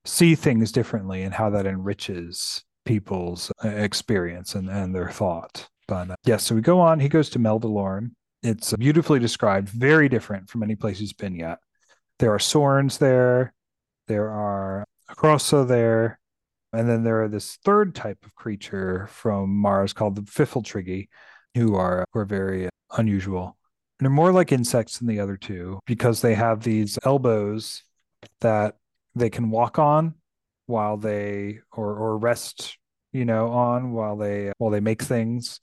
[0.05, 5.69] see things differently and how that enriches people's uh, experience and, and their thought.
[5.87, 6.99] But uh, yes, yeah, so we go on.
[6.99, 8.11] He goes to Meldilorn.
[8.41, 11.59] It's beautifully described, very different from any place he's been yet.
[12.19, 13.53] There are Sorns there,
[14.07, 16.19] there are Hrossa there,
[16.73, 21.07] and then there are this third type of creature from Mars called the Pfiffltriggi,
[21.53, 23.57] who are who are very unusual.
[23.99, 27.83] And they're more like insects than the other two because they have these elbows
[28.41, 28.77] that
[29.15, 30.15] they can walk on
[30.65, 32.77] while they or or rest,
[33.11, 35.59] you know, on while they while they make things.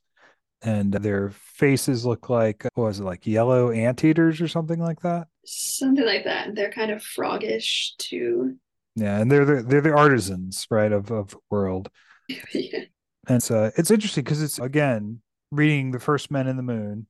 [0.63, 5.27] And their faces look like what was it like yellow anteaters or something like that?
[5.45, 6.55] Something like that.
[6.55, 8.59] They're kind of froggish too.
[8.97, 11.91] Yeah, and they're the, they're the artisans, right, of of the world.
[12.53, 12.84] yeah.
[13.28, 15.20] And so it's interesting because it's again
[15.51, 17.07] reading the first Men in the Moon.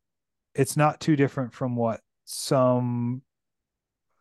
[0.54, 3.22] It's not too different from what some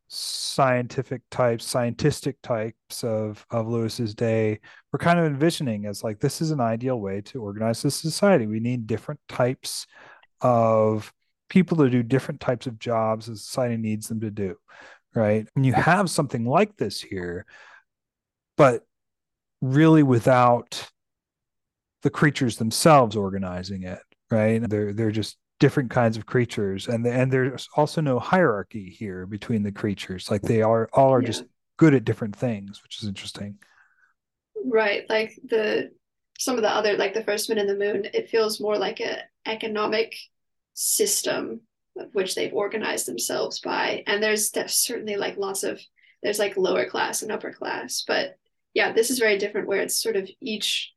[0.08, 4.60] scientific types, scientific types of of Lewis's day
[4.92, 8.48] were kind of envisioning as like this is an ideal way to organize this society.
[8.48, 9.86] We need different types
[10.42, 11.14] of
[11.50, 14.56] people to do different types of jobs as society needs them to do,
[15.16, 15.48] right?
[15.56, 17.46] And you have something like this here,
[18.58, 18.84] but
[19.62, 20.90] really without
[22.04, 24.00] the creatures themselves organizing it,
[24.32, 24.60] right?
[24.68, 29.26] They're they're just different kinds of creatures and the, and there's also no hierarchy here
[29.26, 31.28] between the creatures like they are all are yeah.
[31.28, 31.44] just
[31.78, 33.58] good at different things which is interesting
[34.66, 35.92] right like the
[36.40, 39.02] some of the other like the first men in the moon it feels more like
[39.02, 40.16] a economic
[40.74, 41.60] system
[42.14, 44.04] which they've organized themselves by.
[44.08, 45.80] And there's certainly like lots of
[46.22, 48.04] there's like lower class and upper class.
[48.08, 48.40] But
[48.74, 50.94] yeah this is very different where it's sort of each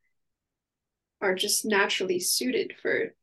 [1.21, 3.15] are just naturally suited for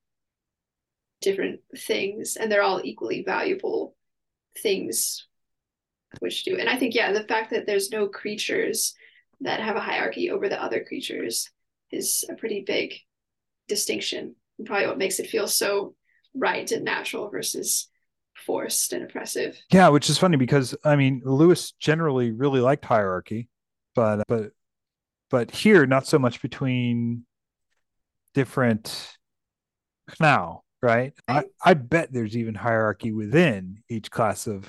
[1.21, 3.95] different things and they're all equally valuable
[4.57, 5.27] things
[6.19, 6.57] which do.
[6.57, 8.95] And i think yeah the fact that there's no creatures
[9.41, 11.49] that have a hierarchy over the other creatures
[11.91, 12.93] is a pretty big
[13.67, 15.93] distinction and probably what makes it feel so
[16.35, 17.87] right and natural versus
[18.45, 23.49] forced and oppressive yeah which is funny because i mean lewis generally really liked hierarchy
[23.95, 24.51] but but
[25.29, 27.25] but here not so much between
[28.33, 29.17] different
[30.11, 31.13] Hnau right?
[31.27, 34.67] I, I bet there's even hierarchy within each class of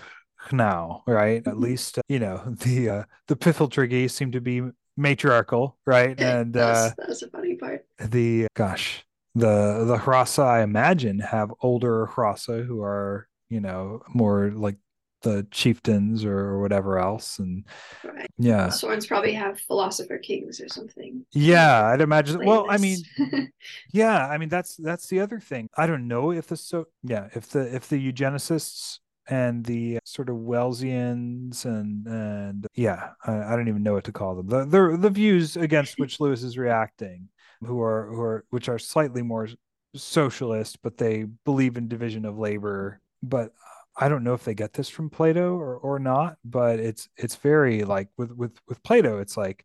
[0.49, 1.39] Hnau, right?
[1.39, 1.63] At mm-hmm.
[1.63, 4.63] least you know the uh, the Pfiffltriggi seem to be
[4.97, 6.21] matriarchal, right?
[6.21, 7.87] And uh, that's a funny part.
[7.99, 9.05] The gosh,
[9.35, 14.77] the the Hrossa I imagine have older Hrossa who are you know more like
[15.23, 17.39] the chieftains or, whatever else.
[17.39, 17.67] And
[18.03, 18.31] right.
[18.39, 18.65] yeah.
[18.67, 21.27] The Sorns probably have philosopher kings or something.
[21.33, 22.99] Yeah i'd imagine well i mean
[23.93, 25.69] yeah i mean that's that's the other thing.
[25.77, 30.29] I don't know if the so yeah if the if the eugenicists and the sort
[30.29, 34.49] of Wellesians and and yeah, I, I, don't even know what to call them.
[34.49, 37.29] The, the the views against which Lewis is reacting,
[37.65, 39.49] who are who are which are slightly more
[39.95, 43.01] socialist, but they believe in division of labor.
[43.23, 43.53] But
[43.97, 47.37] I don't know if they get this from Plato or or not, but it's it's
[47.37, 49.65] very like with with with Plato, it's like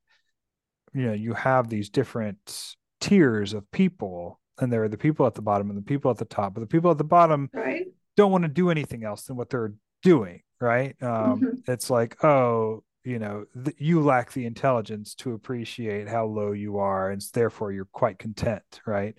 [0.94, 5.36] you know you have these different tiers of people, and there are the people at
[5.36, 7.86] the bottom and the people at the top, but the people at the bottom right.
[8.18, 9.74] don't want to do anything else than what they're
[10.04, 10.96] doing, right?
[11.02, 11.72] Um, mm-hmm.
[11.72, 16.80] It's like oh, you know, th- you lack the intelligence to appreciate how low you
[16.80, 19.16] are, and therefore you're quite content, right?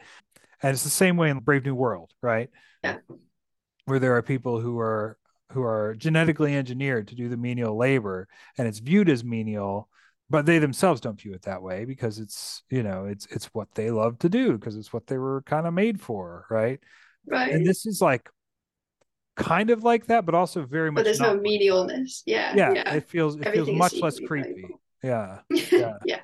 [0.63, 2.51] And it's the same way in Brave New World, right?
[2.83, 2.99] Yeah
[3.87, 5.17] where there are people who are
[5.53, 8.29] who are genetically engineered to do the menial labor
[8.59, 9.89] and it's viewed as menial
[10.29, 13.69] but they themselves don't view it that way because it's you know it's it's what
[13.75, 16.81] they love to do because it's what they were kind of made for right
[17.27, 18.29] right and this is like
[19.37, 22.95] kind of like that but also very much but there's no menialness yeah, yeah yeah
[22.95, 24.67] it feels it Everything feels much less creepy.
[25.03, 25.99] yeah yeah.
[26.05, 26.21] Yeah.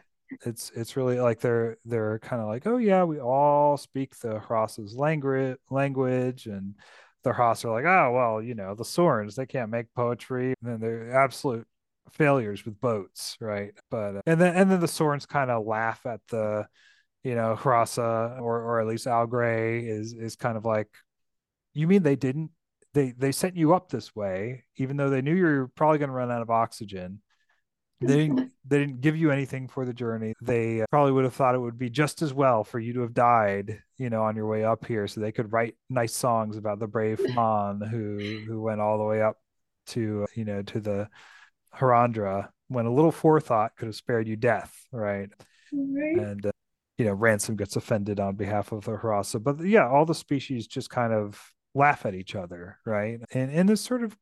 [0.46, 4.40] It's it's really like they're they're kind of like oh yeah we all speak the
[4.40, 6.74] Hrossa's language language and
[7.22, 10.72] the Haas are like, oh well, you know, the Sorns they can't make poetry, and
[10.72, 11.66] then they're absolute
[12.10, 13.72] failures with boats, right?
[13.90, 16.66] But uh, and then and then the Sorns kind of laugh at the,
[17.22, 20.88] you know, Hrossa or or at least Augray is is kind of like,
[21.74, 22.50] you mean they didn't
[22.94, 26.10] they they set you up this way even though they knew you were probably going
[26.10, 27.20] to run out of oxygen
[28.02, 30.34] they didn't, they didn't give you anything for the journey.
[30.42, 33.00] They uh, probably would have thought it would be just as well for you to
[33.00, 36.56] have died, you know, on your way up here, so they could write nice songs
[36.56, 39.36] about the brave Flann who who went all the way up
[39.84, 41.08] to you know to the
[41.74, 45.28] Harandra when a little forethought could have spared you death, right?
[45.72, 46.16] Right.
[46.16, 46.52] And uh,
[46.98, 50.66] you know, Ransom gets offended on behalf of the Hrossa, but yeah, all the species
[50.66, 53.20] just kind of laugh at each other, right?
[53.32, 54.16] And in this sort of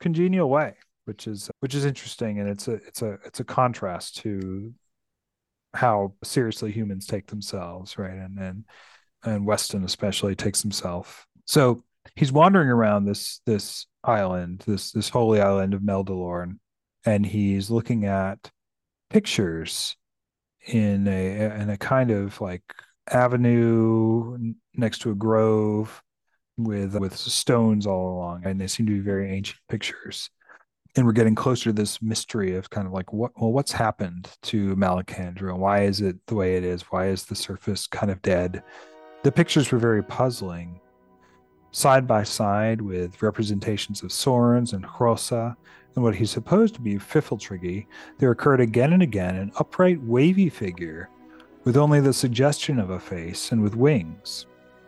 [0.00, 0.74] congenial way,
[1.04, 4.72] which is which is interesting, and it's a it's a it's a contrast to
[5.74, 8.12] how seriously humans take themselves, right?
[8.12, 8.64] And and
[9.24, 11.26] and Weston especially takes himself.
[11.46, 11.82] So
[12.14, 16.58] he's wandering around this this island, this this holy island of Meldilorn,
[17.04, 18.50] and he's looking at
[19.10, 19.96] pictures
[20.66, 22.62] in a in a kind of like
[23.08, 26.02] avenue next to a grove
[26.56, 30.30] with with stones all along and they seem to be very ancient pictures.
[30.96, 34.30] And we're getting closer to this mystery of kind of like what well what's happened
[34.42, 35.56] to Malacandra?
[35.56, 36.82] Why is it the way it is?
[36.82, 38.62] Why is the surface kind of dead?
[39.22, 40.80] The pictures were very puzzling.
[41.72, 45.54] Side by side with representations of Sorns and Hrossa
[45.94, 47.86] and what he supposed to be Pfiffltriggi,
[48.18, 51.10] there occurred again and again an upright, wavy figure
[51.64, 54.46] with only the suggestion of a face and with wings.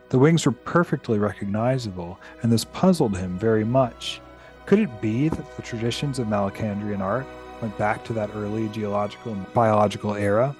[0.09, 4.21] The wings were perfectly recognizable, and this puzzled him very much.
[4.65, 7.27] Could it be that the traditions of Malacandrian art
[7.61, 10.55] went back to that early geological and biological era,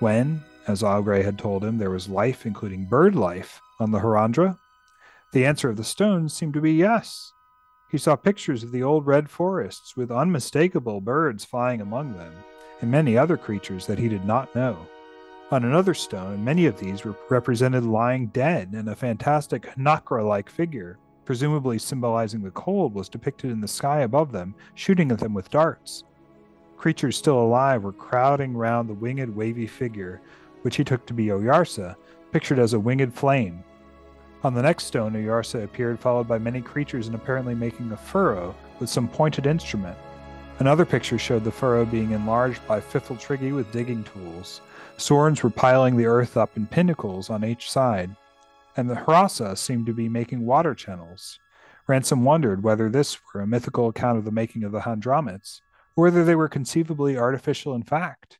[0.00, 4.58] when, as Augray had told him, there was life, including bird life, on the Harandra?
[5.32, 7.32] The answer of the stones seemed to be yes.
[7.90, 12.34] He saw pictures of the old red forests with unmistakable birds flying among them,
[12.80, 14.86] and many other creatures that he did not know.
[15.52, 20.50] On another stone, many of these were represented lying dead, and a fantastic hnakra like
[20.50, 25.34] figure, presumably symbolizing the cold, was depicted in the sky above them, shooting at them
[25.34, 26.02] with darts.
[26.76, 30.20] Creatures still alive were crowding round the winged, wavy figure,
[30.62, 31.94] which he took to be Oyarsa,
[32.32, 33.62] pictured as a winged flame,
[34.44, 38.56] on the next stone, Oyarsa appeared, followed by many creatures and apparently making a furrow
[38.80, 39.96] with some pointed instrument.
[40.58, 44.60] Another picture showed the furrow being enlarged by Pfiffltriggi with digging tools.
[45.02, 48.14] Sorns were piling the earth up in pinnacles on each side,
[48.76, 51.38] and the Hrossa seemed to be making water channels.
[51.88, 55.60] Ransom wondered whether this were a mythical account of the making of the Handramits,
[55.96, 58.38] or whether they were conceivably artificial in fact.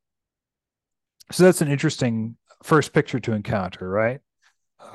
[1.31, 4.21] So that's an interesting first picture to encounter, right?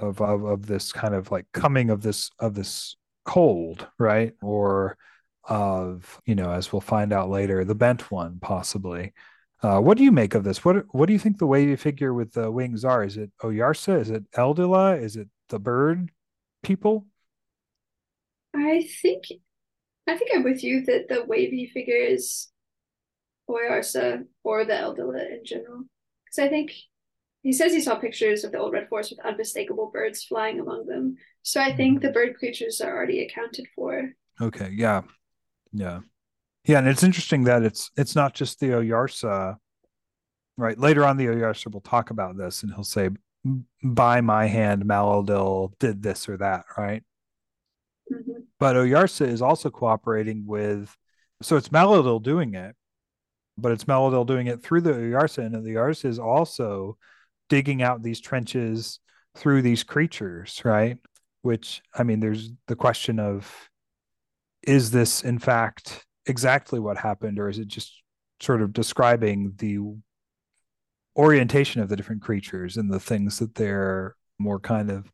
[0.01, 2.95] of, of of this kind of like coming of this of this
[3.25, 4.33] cold, right?
[4.41, 4.97] Or
[5.43, 9.13] of you know, as we'll find out later, the bent one possibly.
[9.63, 10.63] Uh, what do you make of this?
[10.63, 13.03] What what do you think the wavy figure with the wings are?
[13.03, 13.99] Is it Oyarsa?
[13.99, 15.01] Is it Eldila?
[15.01, 16.11] Is it the bird
[16.61, 17.05] people?
[18.55, 19.25] I think
[20.07, 22.49] I think I'm with you that the wavy figure is
[23.49, 25.83] Oyarsa or the Eldila in general.
[26.25, 26.73] Because I think
[27.41, 30.85] he says he saw pictures of the old red forest with unmistakable birds flying among
[30.85, 31.17] them.
[31.43, 34.11] So I think the bird creatures are already accounted for.
[34.41, 35.01] Okay, yeah.
[35.71, 36.01] Yeah.
[36.67, 39.55] Yeah, and it's interesting that it's it's not just the Oyarsa,
[40.57, 40.77] right?
[40.77, 43.09] Later on the Oyarsa will talk about this and he'll say,
[43.81, 47.03] by my hand, Maleldil did this or that, right?
[48.11, 48.41] Mm-hmm.
[48.59, 50.93] But Oyarsa is also cooperating with
[51.41, 52.75] so it's Maleldil doing it,
[53.57, 56.97] but it's Maleldil doing it through the Oyarsa, and the Oyarsa is also
[57.47, 58.99] digging out these trenches
[59.37, 60.97] through these creatures, right?
[61.43, 63.69] Which, I mean, there's the question of
[64.63, 68.03] is this in fact exactly what happened, or is it just
[68.39, 69.79] sort of describing the
[71.17, 75.11] orientation of the different creatures and the things that they're more kind of,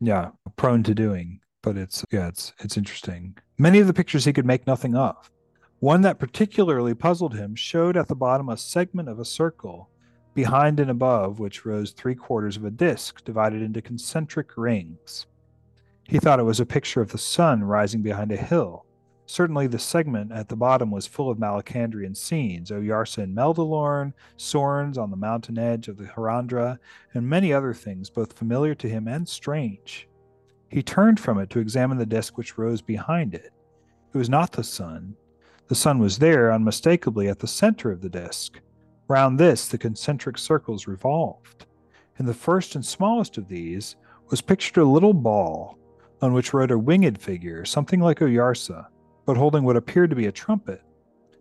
[0.00, 1.40] yeah, prone to doing?
[1.62, 3.36] But it's, yeah, it's, it's interesting.
[3.58, 5.30] Many of the pictures he could make nothing of.
[5.78, 9.90] One that particularly puzzled him showed at the bottom a segment of a circle
[10.34, 15.26] behind and above which rose three quarters of a disk divided into concentric rings.
[16.08, 18.86] He thought it was a picture of the sun rising behind a hill.
[19.26, 24.98] Certainly, the segment at the bottom was full of Malacandrian scenes Oyarsa and Meldilorn, Sorns
[24.98, 26.78] on the mountain edge of the Harandra,
[27.14, 30.08] and many other things both familiar to him and strange.
[30.68, 33.52] He turned from it to examine the disk which rose behind it.
[34.12, 35.16] It was not the sun.
[35.68, 38.60] The sun was there, unmistakably, at the center of the disk.
[39.08, 41.66] Round this, the concentric circles revolved.
[42.18, 43.96] In the first and smallest of these
[44.28, 45.78] was pictured a little ball
[46.20, 48.86] on which rode a winged figure, something like Oyarsa,
[49.24, 50.82] but holding what appeared to be a trumpet.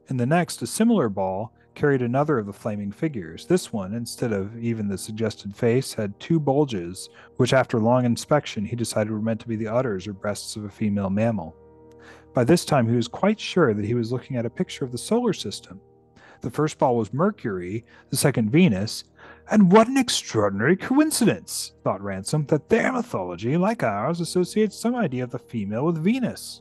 [0.09, 3.45] In the next, a similar ball carried another of the flaming figures.
[3.45, 8.65] This one, instead of even the suggested face, had two bulges, which after long inspection
[8.65, 11.55] he decided were meant to be the udders or breasts of a female mammal.
[12.33, 14.91] By this time, he was quite sure that he was looking at a picture of
[14.91, 15.79] the solar system,
[16.41, 19.03] The first ball was Mercury, the second Venus,
[19.49, 25.23] and what an extraordinary coincidence, thought Ransom, that their mythology, like ours, associates some idea
[25.23, 26.60] of the female with Venus.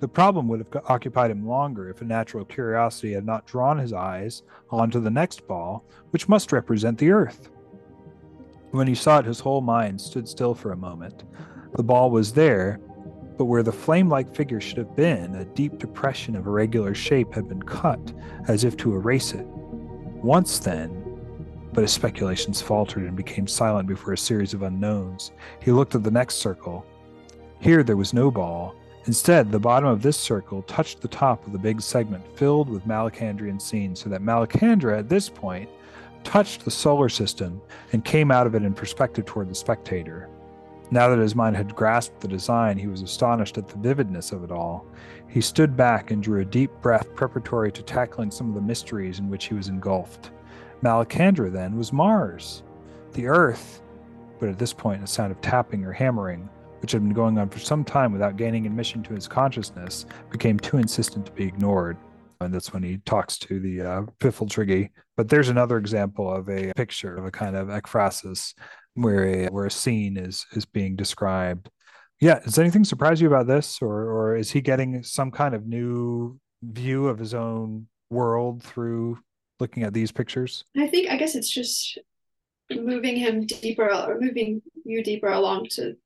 [0.00, 3.92] The problem would have occupied him longer if a natural curiosity had not drawn his
[3.92, 7.50] eyes onto the next ball, which must represent the Earth.
[8.70, 11.24] When he saw it, his whole mind stood still for a moment.
[11.74, 12.80] The ball was there,
[13.36, 17.32] but where the flame like figure should have been, a deep depression of irregular shape
[17.32, 18.12] had been cut,
[18.46, 19.46] as if to erase it.
[19.46, 21.04] Once then,
[21.72, 25.32] but his speculations faltered and became silent before a series of unknowns.
[25.60, 26.84] He looked at the next circle.
[27.60, 28.74] Here there was no ball.
[29.08, 32.86] Instead, the bottom of this circle touched the top of the big segment filled with
[32.86, 35.66] Malacandrian scenes, so that Malacandra at this point
[36.24, 37.58] touched the solar system
[37.94, 40.28] and came out of it in perspective toward the spectator.
[40.90, 44.44] Now that his mind had grasped the design, he was astonished at the vividness of
[44.44, 44.84] it all.
[45.26, 49.20] He stood back and drew a deep breath preparatory to tackling some of the mysteries
[49.20, 50.32] in which he was engulfed.
[50.82, 52.62] Malacandra, then, was Mars.
[53.12, 53.80] The Earth,
[54.38, 56.50] but at this point, a sound of tapping or hammering,
[56.80, 60.58] which had been going on for some time without gaining admission to his consciousness, became
[60.58, 61.96] too insistent to be ignored.
[62.40, 64.90] And that's when he talks to the uh, Pfiffltriggi.
[65.16, 68.54] But there's another example of a picture of a kind of ekphrasis
[68.94, 71.68] where a where a scene is is being described.
[72.20, 75.66] Yeah, does anything surprise you about this, or or is he getting some kind of
[75.66, 79.18] new view of his own world through
[79.60, 80.64] looking at these pictures?
[80.76, 81.98] I think I guess it's just
[82.70, 85.96] moving him deeper or moving you deeper along to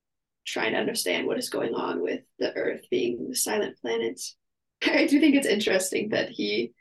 [0.45, 4.37] trying to understand what is going on with the Earth being the silent planets.
[4.85, 6.73] I do think it's interesting that he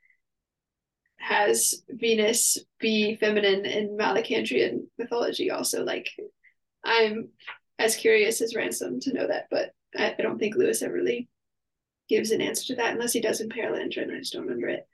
[1.18, 5.84] has Venus be feminine in Malacandrian mythology also.
[5.84, 6.10] Like
[6.84, 7.30] I'm
[7.78, 11.30] as curious as Ransom to know that, but I, I don't think Lewis ever really
[12.10, 14.68] gives an answer to that unless he does in Perelandra and I just don't remember
[14.68, 14.88] it.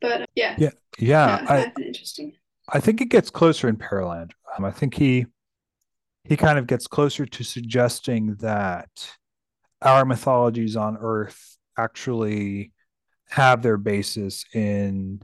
[0.00, 0.54] But uh, yeah.
[0.58, 0.70] Yeah.
[0.98, 1.44] Yeah.
[1.44, 2.32] yeah I, interesting.
[2.68, 4.30] I think it gets closer in Perelandra.
[4.56, 5.26] Um, I think he
[6.24, 8.88] he kind of gets closer to suggesting that
[9.80, 12.72] our mythologies on Earth actually
[13.30, 15.20] have their basis in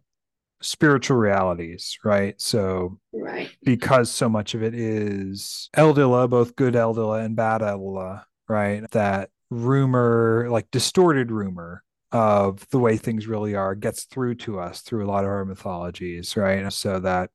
[0.60, 2.40] spiritual realities, right?
[2.40, 3.50] So, right.
[3.62, 8.88] because so much of it is Eldila, both good Eldila and bad Eldila, right?
[8.90, 14.80] That rumor, like distorted rumor of the way things really are, gets through to us
[14.80, 16.72] through a lot of our mythologies, right?
[16.72, 17.30] So that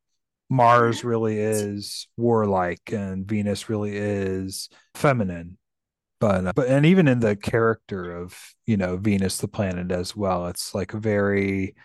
[0.53, 5.57] Mars really is warlike and Venus really is feminine.
[6.19, 8.37] But, uh, but and even in the character of
[8.67, 11.75] you know Venus the planet as well, it's like a very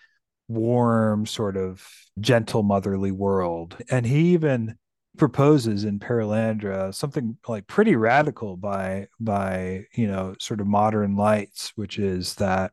[0.49, 1.87] warm, sort of
[2.21, 3.77] gentle, motherly world.
[3.91, 4.77] And he even
[5.17, 11.73] proposes in Perelandra something like pretty radical by by you know sort of modern lights,
[11.75, 12.73] which is that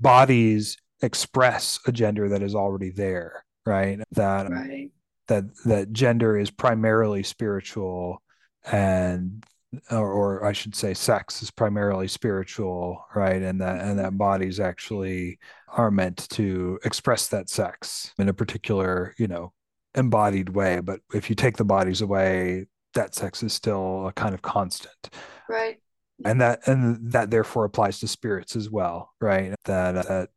[0.00, 4.00] bodies express a gender that is already there, right?
[4.12, 4.90] That right.
[5.28, 8.22] That that gender is primarily spiritual
[8.70, 9.44] and
[9.90, 13.42] or, or, I should say sex is primarily spiritual, right?
[13.42, 14.16] And that and that mm-hmm.
[14.16, 19.52] bodies actually are meant to express that sex in a particular, you know,
[19.94, 20.80] embodied way.
[20.80, 25.10] But if you take the bodies away, that sex is still a kind of constant.
[25.48, 25.78] Right.
[26.24, 29.54] And that and that therefore applies to spirits as well, right?
[29.66, 30.30] That that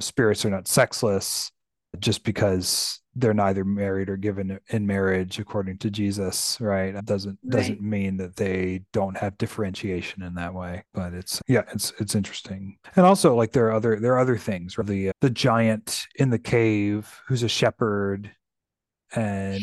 [0.00, 1.50] spirits are not sexless
[1.98, 6.94] just because they're neither married or given in marriage according to Jesus, right?
[6.94, 7.58] It doesn't right.
[7.58, 10.84] doesn't mean that they don't have differentiation in that way.
[10.92, 12.76] But it's yeah, it's it's interesting.
[12.94, 14.76] And also like there are other there are other things.
[14.76, 14.86] Right?
[14.86, 18.30] The uh, the giant in the cave who's a shepherd
[19.14, 19.62] and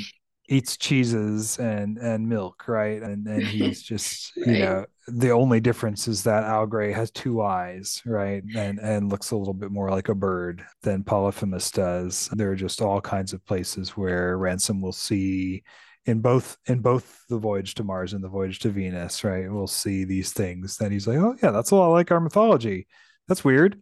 [0.50, 3.02] eats cheeses and and milk, right?
[3.02, 4.48] And and he's just right.
[4.48, 8.44] you know the only difference is that Augray has two eyes, right?
[8.56, 12.30] And and looks a little bit more like a bird than Polyphemus does.
[12.34, 15.64] There are just all kinds of places where Ransom will see
[16.06, 19.52] in both in both the voyage to Mars and the voyage to Venus, right?
[19.52, 22.88] We'll see these things Then he's like, oh yeah, that's a lot like our mythology.
[23.28, 23.82] That's weird,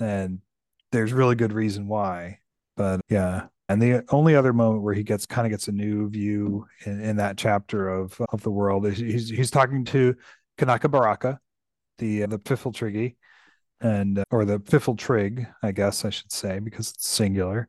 [0.00, 0.40] and
[0.92, 2.38] there's really good reason why.
[2.76, 6.10] But yeah, and the only other moment where he gets kind of gets a new
[6.10, 10.16] view in, in that chapter of of the world is he's he's talking to
[10.58, 11.38] Kanakaberaka,
[11.98, 13.14] the the Pfiffltriggi,
[13.80, 17.68] and uh, or the Pfifltrigg, I guess I should say because it's singular,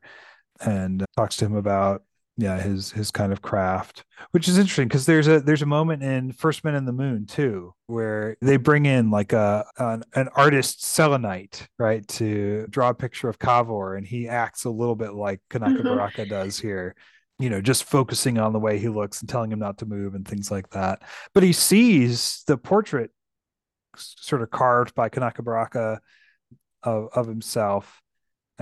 [0.60, 2.02] and uh, talks to him about
[2.42, 6.02] yeah his his kind of craft which is interesting because there's a there's a moment
[6.02, 10.28] in first men in the moon too where they bring in like a an, an
[10.34, 15.14] artist selenite right to draw a picture of Cavor and he acts a little bit
[15.14, 15.88] like kanaka mm-hmm.
[15.88, 16.96] baraka does here
[17.38, 20.16] you know just focusing on the way he looks and telling him not to move
[20.16, 21.02] and things like that
[21.34, 23.12] but he sees the portrait
[23.96, 25.98] sort of carved by kanakaberaka
[26.82, 28.01] of, of himself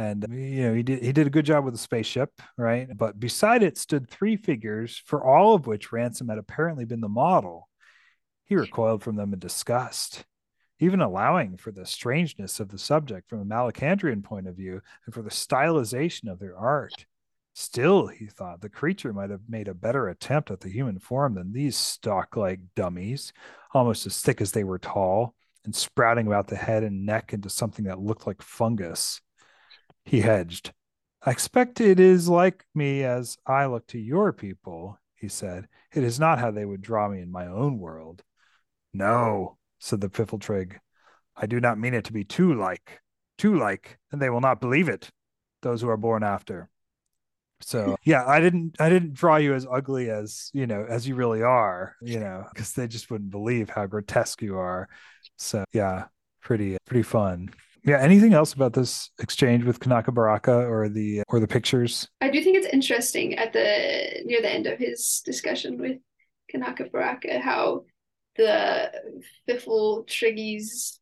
[0.01, 2.88] and you know he did he did a good job with the spaceship right?
[2.96, 7.09] But beside it stood three figures for all of which ransom had apparently been the
[7.09, 7.68] model.
[8.44, 10.24] He recoiled from them in disgust
[10.80, 15.14] even allowing for the strangeness of the subject from a malacandrian point of view and
[15.14, 17.05] for the stylization of their art.
[17.53, 21.34] Still he thought the creature might have made a better attempt at the human form
[21.34, 23.32] than these stock-like dummies
[23.74, 25.34] almost as thick as they were tall
[25.64, 29.20] and sprouting about the head and neck into something that looked like fungus
[30.05, 30.72] he hedged.
[31.22, 35.68] I expect it is like me as I look to your people, he said.
[35.92, 38.22] It is not how they would draw me in my own world.
[38.94, 40.78] No, said the Pfifltrigg.
[41.36, 43.01] I do not mean it to be too like,
[43.38, 45.11] too like, and they will not believe it,
[45.62, 46.68] those who are born after.
[47.61, 51.14] So yeah, I didn't I didn't draw you as ugly as you know as you
[51.14, 54.88] really are, you know, because they just wouldn't believe how grotesque you are.
[55.36, 56.07] So yeah,
[56.40, 57.51] pretty pretty fun
[57.84, 62.42] yeah anything else about this exchange with kanakaberaka or the or the pictures i do
[62.42, 65.98] think it's interesting at the near the end of his discussion with
[66.52, 67.82] kanakaberaka how
[68.36, 68.90] the
[69.48, 70.98] fiffle triggies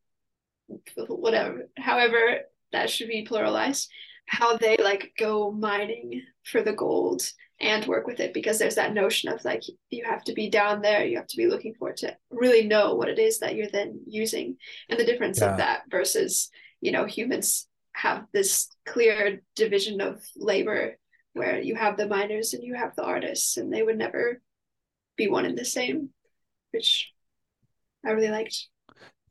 [0.97, 2.39] whatever however
[2.71, 3.87] that should be pluralized
[4.25, 7.21] how they like go mining for the gold
[7.61, 10.81] and work with it because there's that notion of like you have to be down
[10.81, 13.55] there you have to be looking for it to really know what it is that
[13.55, 14.55] you're then using
[14.87, 15.51] and the difference yeah.
[15.51, 16.49] of that versus
[16.81, 20.97] you know humans have this clear division of labor
[21.33, 24.41] where you have the miners and you have the artists and they would never
[25.15, 26.09] be one and the same
[26.71, 27.11] which
[28.05, 28.67] i really liked.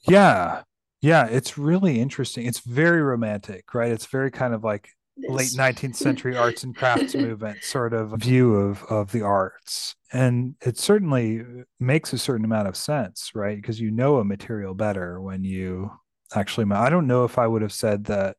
[0.08, 0.62] Yeah.
[1.00, 2.46] Yeah it's really interesting.
[2.46, 3.90] It's very romantic right?
[3.90, 8.54] It's very kind of like late 19th century arts and crafts movement sort of view
[8.54, 9.96] of of the arts.
[10.12, 11.42] And it certainly
[11.80, 13.56] makes a certain amount of sense right?
[13.56, 15.90] Because you know a material better when you
[16.34, 18.36] actually i don't know if i would have said that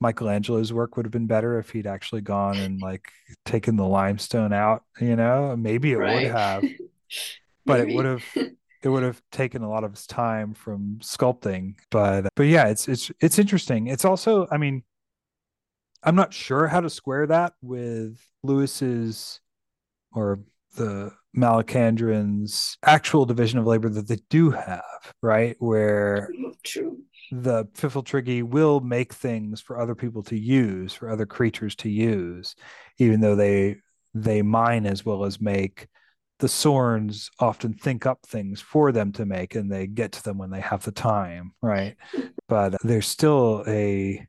[0.00, 3.10] michelangelo's work would have been better if he'd actually gone and like
[3.44, 6.14] taken the limestone out you know maybe it right.
[6.22, 6.64] would have
[7.64, 8.24] but it would have
[8.82, 12.88] it would have taken a lot of his time from sculpting but but yeah it's
[12.88, 14.82] it's it's interesting it's also i mean
[16.02, 19.40] i'm not sure how to square that with lewis's
[20.12, 20.40] or
[20.76, 24.84] the Malacandrians' actual division of labor that they do have,
[25.22, 25.56] right?
[25.58, 26.28] Where
[26.62, 26.98] True
[27.30, 32.54] the Pfiffltriggi will make things for other people to use, for other creatures to use,
[32.98, 33.76] even though they
[34.14, 35.88] they mine as well as make.
[36.40, 40.36] The Sorns often think up things for them to make, and they get to them
[40.36, 41.96] when they have the time, right?
[42.48, 44.26] but there's still a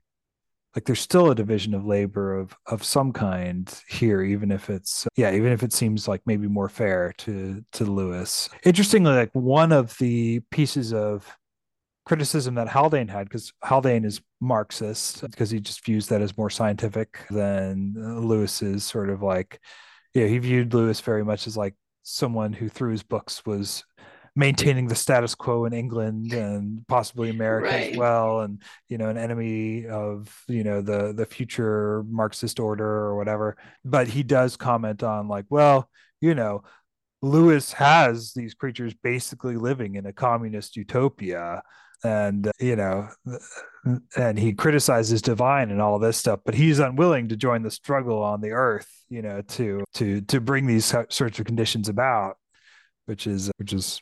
[0.76, 5.08] like there's still a division of labor of of some kind here even if it's
[5.16, 9.72] yeah even if it seems like maybe more fair to to lewis interestingly like one
[9.72, 11.26] of the pieces of
[12.06, 16.52] criticism that Haldane had because Haldane is Marxist because he just views that as more
[16.52, 19.60] scientific than Lewis's sort of like
[20.14, 23.84] yeah he viewed Lewis very much as like someone who through his books was
[24.36, 27.92] maintaining the status quo in England and possibly America right.
[27.92, 32.86] as well and you know an enemy of you know the the future Marxist order
[32.86, 35.90] or whatever but he does comment on like well
[36.22, 36.64] you know
[37.24, 41.64] Lewis has these creatures basically living in a communist utopia
[42.06, 43.08] and you know
[44.16, 48.22] and he criticizes Devine and all this stuff but he's unwilling to join the struggle
[48.22, 52.38] on the earth you know to to to bring these sorts of conditions about
[53.06, 54.02] which is which is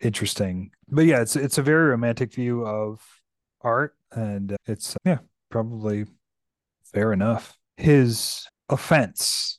[0.00, 0.70] interesting.
[0.88, 3.00] But yeah it's it's a very romantic view of
[3.60, 5.18] art and it's yeah
[5.50, 6.06] probably
[6.92, 7.56] fair enough.
[7.76, 9.58] His offense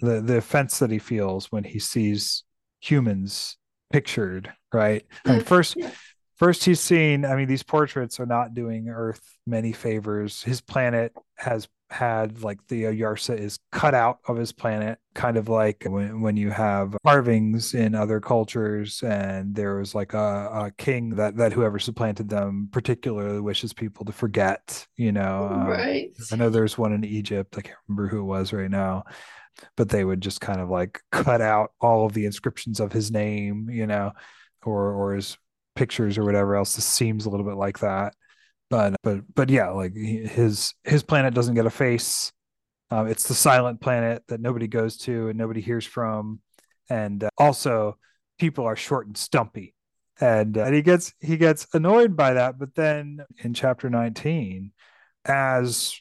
[0.00, 2.44] the the offense that he feels when he sees
[2.80, 3.56] humans
[3.92, 5.04] pictured right?
[5.26, 5.46] I mean, mm.
[5.46, 5.76] first
[6.42, 11.12] first he's seen i mean these portraits are not doing earth many favors his planet
[11.36, 16.20] has had like the Oyarsa is cut out of his planet, kind of like when,
[16.20, 21.36] when you have carvings in other cultures, and there was like a, a king that
[21.36, 24.86] that whoever supplanted them particularly wishes people to forget.
[24.96, 26.10] You know, um, right?
[26.32, 27.56] I know there's one in Egypt.
[27.56, 29.04] I can't remember who it was right now,
[29.76, 33.10] but they would just kind of like cut out all of the inscriptions of his
[33.10, 33.68] name.
[33.70, 34.12] You know,
[34.64, 35.36] or or his
[35.74, 36.74] pictures or whatever else.
[36.76, 38.14] This seems a little bit like that.
[38.70, 42.32] But but but yeah, like his his planet doesn't get a face.
[42.90, 46.40] Um, it's the silent planet that nobody goes to and nobody hears from,
[46.90, 47.96] and uh, also
[48.38, 49.74] people are short and stumpy,
[50.20, 52.58] and, uh, and he gets he gets annoyed by that.
[52.58, 54.72] But then in chapter nineteen,
[55.24, 55.94] as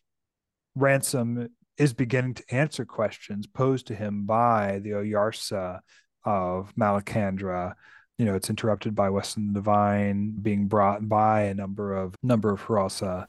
[0.75, 5.79] Ransom is beginning to answer questions posed to him by the Oyarsa
[6.23, 7.73] of Malacandra,
[8.21, 12.61] you know, it's interrupted by Weston Devine being brought by a number of number of
[12.61, 13.25] Hrossa.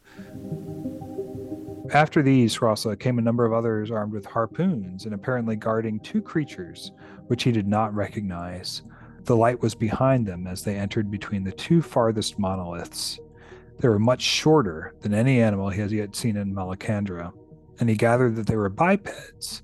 [1.94, 6.20] After these, Hrossa, came a number of others armed with harpoons and apparently guarding two
[6.20, 6.92] creatures,
[7.28, 8.82] which he did not recognize.
[9.24, 13.18] The light was behind them as they entered between the two farthest monoliths.
[13.78, 17.32] They were much shorter than any animal he has yet seen in Malacandra,
[17.80, 19.62] and he gathered that they were bipeds,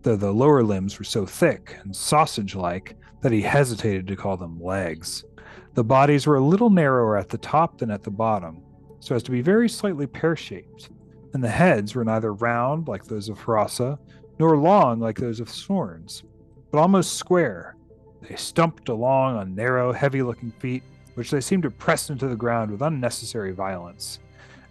[0.00, 4.36] though the lower limbs were so thick and sausage like that he hesitated to call
[4.36, 5.24] them legs.
[5.72, 8.62] The bodies were a little narrower at the top than at the bottom,
[9.00, 10.90] so as to be very slightly pear shaped,
[11.32, 13.98] and the heads were neither round like those of Hrossa,
[14.38, 16.22] nor long like those of Sorns,
[16.70, 17.76] but almost square.
[18.28, 20.82] They stumped along on narrow, heavy looking feet,
[21.14, 24.18] which they seemed to press into the ground with unnecessary violence.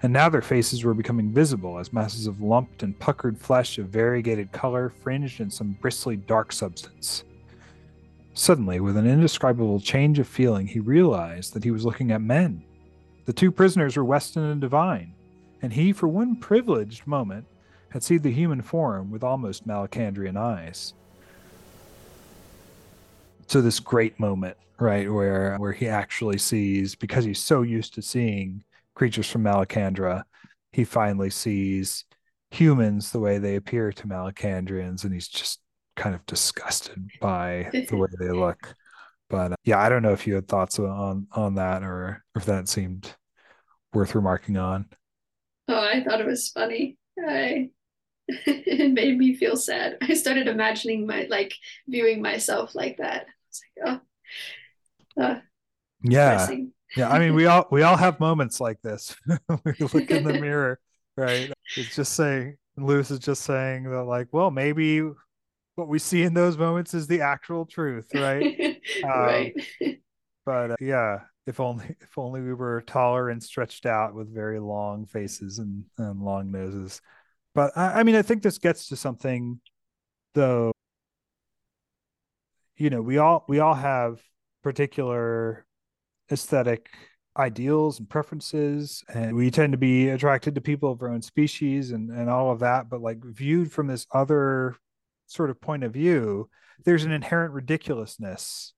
[0.04, 3.88] And now their faces were becoming visible as masses of lumped and puckered flesh of
[3.88, 7.24] variegated color fringed in some bristly dark substance.
[8.36, 12.64] Suddenly, with an indescribable change of feeling, he realized that he was looking at men.
[13.26, 15.14] The two prisoners were Weston and Devine,
[15.62, 17.46] and he, for one privileged moment,
[17.90, 20.94] had seen the human form with almost Malacandrian eyes.
[23.48, 28.02] So this great moment, right, where where he actually sees, because he's so used to
[28.02, 28.64] seeing
[28.96, 30.24] creatures from Malacandra,
[30.72, 32.06] he finally sees
[32.50, 35.60] humans the way they appear to Malacandrians, and he's just
[35.96, 38.74] kind of disgusted by the way they look.
[39.30, 42.46] But uh, yeah, I don't know if you had thoughts on on that or if
[42.46, 43.16] that seemed
[43.94, 44.88] worth remarking on.
[45.68, 46.98] Oh, I thought it was funny.
[47.20, 47.70] I
[48.28, 49.98] it made me feel sad.
[50.02, 51.54] I started imagining my like
[51.88, 53.26] viewing myself like that.
[53.26, 54.02] I was like,
[55.18, 55.40] oh, uh,
[56.04, 56.50] yeah,
[56.96, 57.10] yeah.
[57.10, 59.16] I mean, we all we all have moments like this.
[59.50, 60.80] we look in the mirror,
[61.18, 61.52] right?
[61.76, 62.58] It's just saying.
[62.76, 65.04] Lewis is just saying that, like, well, maybe
[65.76, 68.78] what we see in those moments is the actual truth, right?
[69.04, 69.54] right.
[69.82, 69.96] Um,
[70.46, 74.60] but uh, yeah, if only if only we were taller and stretched out with very
[74.60, 77.02] long faces and, and long noses.
[77.56, 79.60] But I, I mean, I think this gets to something,
[80.34, 80.72] though.
[82.76, 84.22] You know, we all we all have
[84.64, 85.66] particular
[86.32, 86.90] aesthetic
[87.38, 91.92] ideals and preferences and we tend to be attracted to people of our own species
[91.92, 94.76] and and all of that but like viewed from this other
[95.28, 96.50] sort of point of view,
[96.86, 98.74] there's an inherent ridiculousness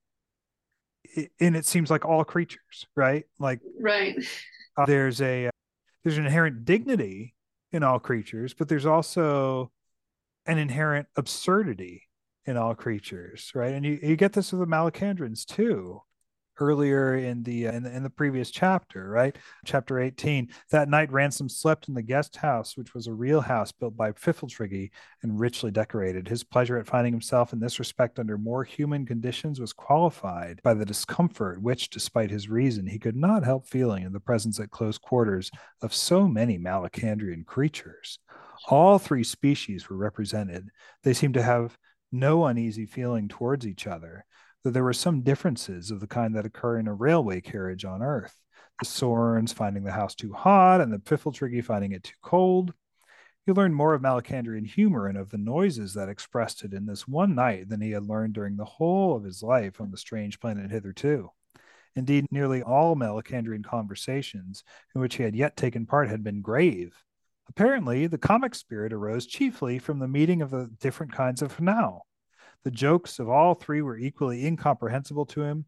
[1.40, 3.26] in it seems like all creatures, right?
[3.40, 4.18] Like right.
[4.78, 5.50] Uh, there's a
[6.04, 7.36] there's an inherent dignity
[7.72, 9.72] in all creatures, but there's also
[10.46, 12.04] an inherent absurdity
[12.46, 13.74] in all creatures, right?
[13.74, 16.02] And you, you get this with the Malacandrians too
[16.60, 19.38] earlier in the, uh, in the in the previous chapter, right?
[19.66, 20.50] Chapter 18.
[20.72, 24.12] That night Ransom slept in the guest house, which was a real house built by
[24.12, 24.92] Pfiffltriggi
[25.24, 26.28] and richly decorated.
[26.28, 30.74] His pleasure at finding himself in this respect under more human conditions was qualified by
[30.74, 34.72] the discomfort which, despite his reason, he could not help feeling in the presence at
[34.72, 35.52] close quarters
[35.82, 38.20] of so many Malacandrian creatures.
[38.68, 40.70] All three species were represented.
[41.04, 41.78] They seemed to have
[42.12, 44.26] no uneasy feeling towards each other
[44.70, 48.36] there were some differences of the kind that occur in a railway carriage on Earth.
[48.80, 52.74] The Sorns finding the house too hot and the Pfiffltriggi finding it too cold.
[53.46, 57.08] He learned more of Malacandrian humor and of the noises that expressed it in this
[57.08, 60.40] one night than he had learned during the whole of his life on the strange
[60.40, 61.32] planet hitherto.
[61.96, 64.64] Indeed, nearly all Malacandrian conversations
[64.94, 67.04] in which he had yet taken part had been grave.
[67.48, 72.02] Apparently, the comic spirit arose chiefly from the meeting of the different kinds of Hnau,
[72.64, 75.66] the jokes of all three were equally incomprehensible to him.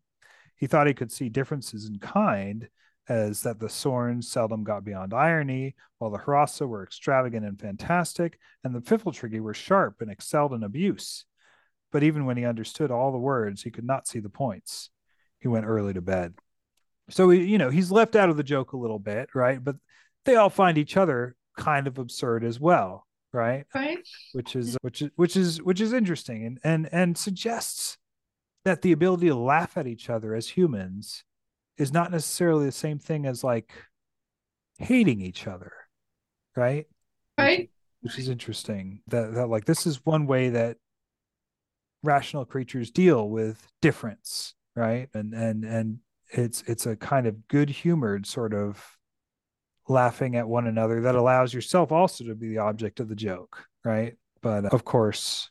[0.55, 2.67] He thought he could see differences in kind,
[3.07, 8.39] as that the Sorns seldom got beyond irony, while the Hrossa were extravagant and fantastic,
[8.63, 11.25] and the Pfiffltriggi were sharp and excelled in abuse.
[11.91, 14.89] But even when he understood all the words, he could not see the points.
[15.39, 16.33] He went early to bed.
[17.09, 19.63] So, you know, he's left out of the joke a little bit, right?
[19.63, 19.77] But
[20.25, 23.65] they all find each other kind of absurd as well right?
[23.73, 23.99] Right.
[24.33, 27.97] Which is which is which is which is interesting and and and suggests
[28.65, 31.23] that the ability to laugh at each other as humans
[31.77, 33.71] is not necessarily the same thing as like
[34.79, 35.71] hating each other,
[36.55, 36.85] right?
[37.37, 37.69] Right.
[38.01, 39.01] Which, which is interesting.
[39.07, 40.77] That that like this is one way that
[42.03, 45.09] rational creatures deal with difference, right?
[45.13, 45.99] And and and
[46.29, 48.96] it's it's a kind of good humored sort of
[49.87, 53.65] laughing at one another that allows yourself also to be the object of the joke,
[53.83, 54.15] right?
[54.41, 55.49] But of course,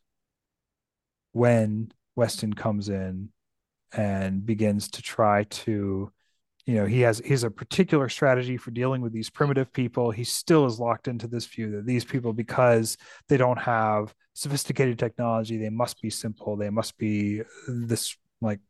[1.32, 3.30] when Weston comes in
[3.92, 6.10] and begins to try to,
[6.64, 10.10] you know, he has he has a particular strategy for dealing with these primitive people.
[10.10, 12.96] He still is locked into this view that these people, because
[13.28, 16.56] they don't have sophisticated technology, they must be simple.
[16.56, 18.60] They must be this like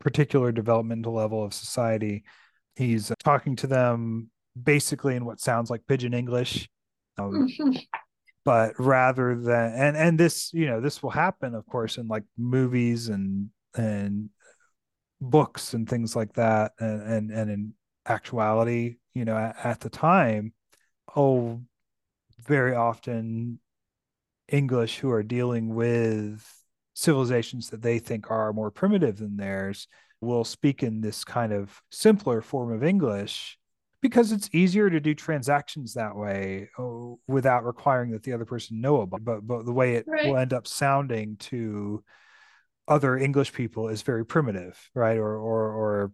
[0.00, 2.24] particular developmental level of society.
[2.76, 4.30] He's talking to them
[4.60, 6.68] basically in what sounds like pidgin English,
[7.18, 7.48] Um,
[8.44, 12.22] but rather than and and this you know this will happen of course in like
[12.38, 14.30] movies and and
[15.20, 17.74] books and things like that and and, and in
[18.06, 20.52] actuality you know at, at the time
[21.16, 21.60] oh
[22.46, 23.58] very often
[24.48, 26.46] english who are dealing with
[26.94, 29.88] civilizations that they think are more primitive than theirs
[30.20, 33.58] will speak in this kind of simpler form of english
[34.02, 38.80] because it's easier to do transactions that way oh, without requiring that the other person
[38.80, 40.26] know about but but the way it right.
[40.26, 42.02] will end up sounding to
[42.88, 45.16] other english people is very primitive right?
[45.16, 46.12] Or or or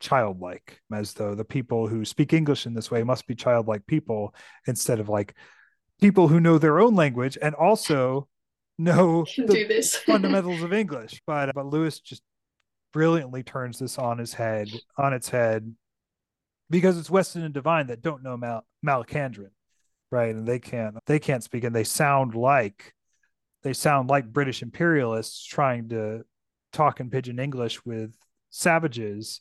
[0.00, 4.34] childlike as though the people who speak english in this way must be childlike people
[4.66, 5.34] instead of like
[6.00, 8.28] people who know their own language and also
[8.78, 11.20] know the fundamentals of english.
[11.26, 12.22] But but lewis just
[12.92, 15.74] brilliantly turns this on his head on its head
[16.70, 18.64] because it's Weston and Devine that don't know Mal-
[20.10, 20.34] right?
[20.34, 22.94] And they can't they can't speak, and they sound like
[23.62, 26.24] they sound like British imperialists trying to
[26.72, 28.14] talk in pidgin English with
[28.50, 29.40] savages,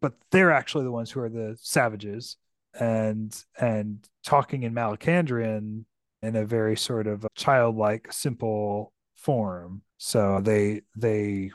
[0.00, 2.36] but they're actually the ones who are the savages,
[2.78, 5.84] and and talking in Malacandrian
[6.22, 9.82] in a very sort of childlike, simple form.
[9.98, 11.50] So they they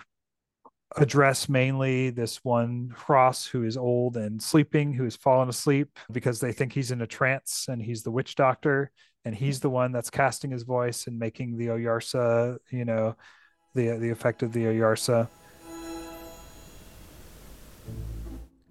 [0.97, 6.39] address mainly this one Hross who is old and sleeping, who has fallen asleep because
[6.39, 8.91] they think he's in a trance and he's the witch doctor.
[9.23, 13.15] And he's the one that's casting his voice and making the Oyarsa, you know,
[13.75, 15.27] the the effect of the Oyarsa.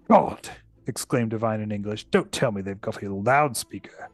[0.09, 0.49] God,
[0.87, 4.09] exclaimed Devine in English, don't tell me they've got a loudspeaker.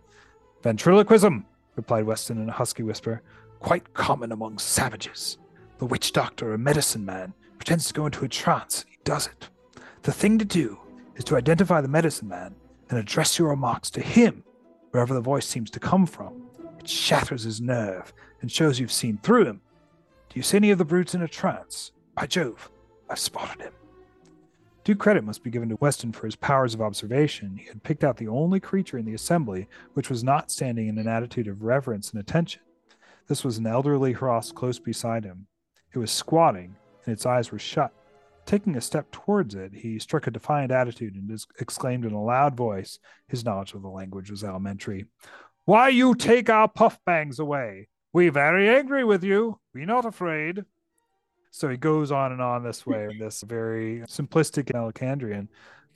[0.62, 1.44] Ventriloquism,
[1.76, 3.24] replied Weston in a husky whisper,
[3.60, 5.40] quite common among savages.
[5.80, 9.50] The witch doctor or medicine man pretends to go into a trance, he does it.
[10.04, 10.80] The thing to do
[11.16, 12.56] is to identify the medicine man
[12.90, 14.44] and address your remarks to him,
[14.92, 16.50] wherever the voice seems to come from.
[16.80, 19.62] It shatters his nerve and shows you've seen through him.
[20.30, 21.92] Do you see any of the brutes in a trance?
[22.16, 22.70] By Jove,
[23.10, 23.74] I've spotted him.
[24.84, 27.58] Due credit must be given to Weston for his powers of observation.
[27.58, 30.98] He had picked out the only creature in the assembly which was not standing in
[30.98, 32.62] an attitude of reverence and attention.
[33.28, 35.48] This was an elderly Hross close beside him.
[35.94, 36.78] It was squatting,
[37.08, 37.92] and its eyes were shut.
[38.46, 42.56] Taking a step towards it, he struck a defiant attitude and exclaimed in a loud
[42.56, 43.00] voice.
[43.28, 45.06] His knowledge of the language was elementary.
[45.66, 47.88] Why you take our puff bangs away?
[48.14, 49.60] We very angry with you.
[49.74, 50.64] Be not afraid.
[51.52, 55.48] So he goes on and on this way in this very simplistic Malacandrian,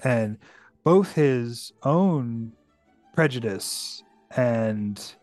[0.04, 0.38] and
[0.84, 2.54] both his own
[3.14, 4.04] prejudice
[4.36, 5.16] and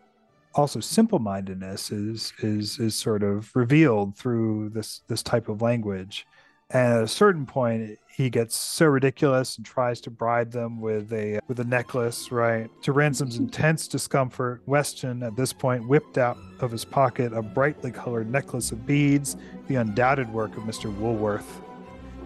[0.59, 6.27] also simple-mindedness is is is sort of revealed through this this type of language.
[6.71, 11.13] And at a certain point he gets so ridiculous and tries to bribe them with
[11.13, 12.69] a with a necklace right?
[12.83, 17.91] To ransom's intense discomfort weston at this point whipped out of his pocket a brightly
[17.91, 19.37] colored necklace of beads
[19.67, 21.61] the undoubted work of mr woolworth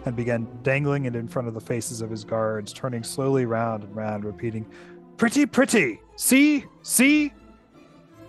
[0.06, 3.84] and began dangling it in front of the faces of his guards turning slowly round
[3.84, 4.66] and round repeating
[5.18, 6.02] pretty pretty!
[6.16, 6.66] See?
[6.82, 7.32] See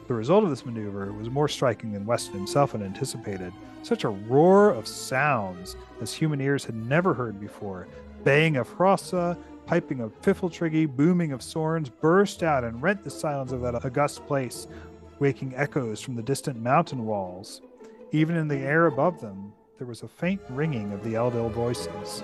[0.07, 3.53] the result of this maneuver was more striking than Weston himself had anticipated.
[3.83, 7.89] Such a roar of sounds as human ears had never heard before.
[8.23, 9.37] Baying of hrossa,
[9.67, 14.27] piping of pfiffltriggi, booming of sorns burst out and rent the silence of that august
[14.27, 14.67] place,
[15.19, 17.63] waking echoes from the distant mountain walls.
[18.13, 22.23] Even in the air above them, there was a faint ringing of the Eldil voices.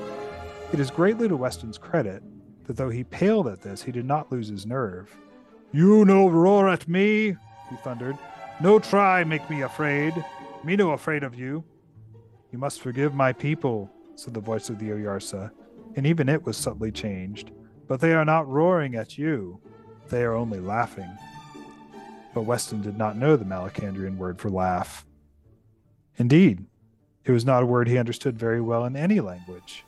[0.72, 2.22] It is greatly to Weston's credit
[2.64, 5.16] that though he paled at this, he did not lose his nerve.
[5.72, 7.36] You no roar at me,
[7.70, 8.18] he thundered.
[8.60, 10.12] No try make me afraid.
[10.62, 11.64] Me no afraid of you.
[12.52, 15.50] You must forgive my people, said the voice of the Oyarsa,
[15.96, 17.52] and even it was subtly changed.
[17.88, 19.60] But they are not roaring at you.
[20.08, 21.10] They are only laughing.
[22.34, 25.06] But Weston did not know the Malacandrian word for laugh.
[26.16, 26.66] Indeed,
[27.24, 29.84] it was not a word he understood very well in any language.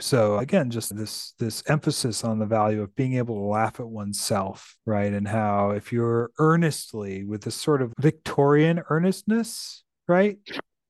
[0.00, 3.86] So again just this this emphasis on the value of being able to laugh at
[3.86, 10.38] oneself right and how if you're earnestly with this sort of victorian earnestness right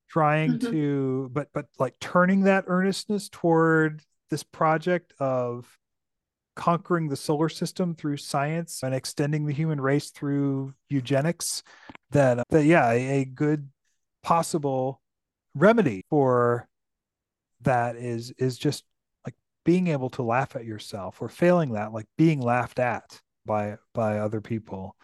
[0.08, 0.70] trying mm-hmm.
[0.70, 5.78] to but but like turning that earnestness toward this project of
[6.56, 11.62] conquering the solar system through science and extending the human race through eugenics
[12.10, 13.68] that that yeah a, a good
[14.22, 15.00] possible
[15.54, 16.68] remedy for
[17.62, 18.84] that is is just
[19.70, 24.18] being able to laugh at yourself or failing that like being laughed at by by
[24.18, 24.96] other people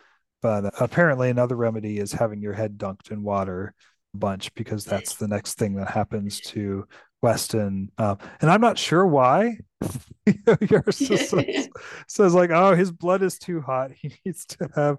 [0.43, 3.73] but apparently another remedy is having your head dunked in water
[4.13, 6.85] a bunch because that's the next thing that happens to
[7.23, 7.93] Weston.
[7.97, 9.59] Um, and I'm not sure why.
[10.27, 11.69] Oyarsa says,
[12.09, 13.93] says like, oh, his blood is too hot.
[13.93, 14.99] He needs to have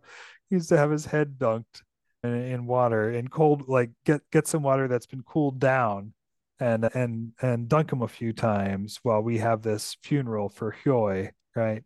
[0.49, 1.81] he needs to have his head dunked
[2.23, 6.13] in, in water in cold, like get get some water that's been cooled down
[6.59, 11.31] and and and dunk him a few times while we have this funeral for Hyoi,
[11.55, 11.83] right?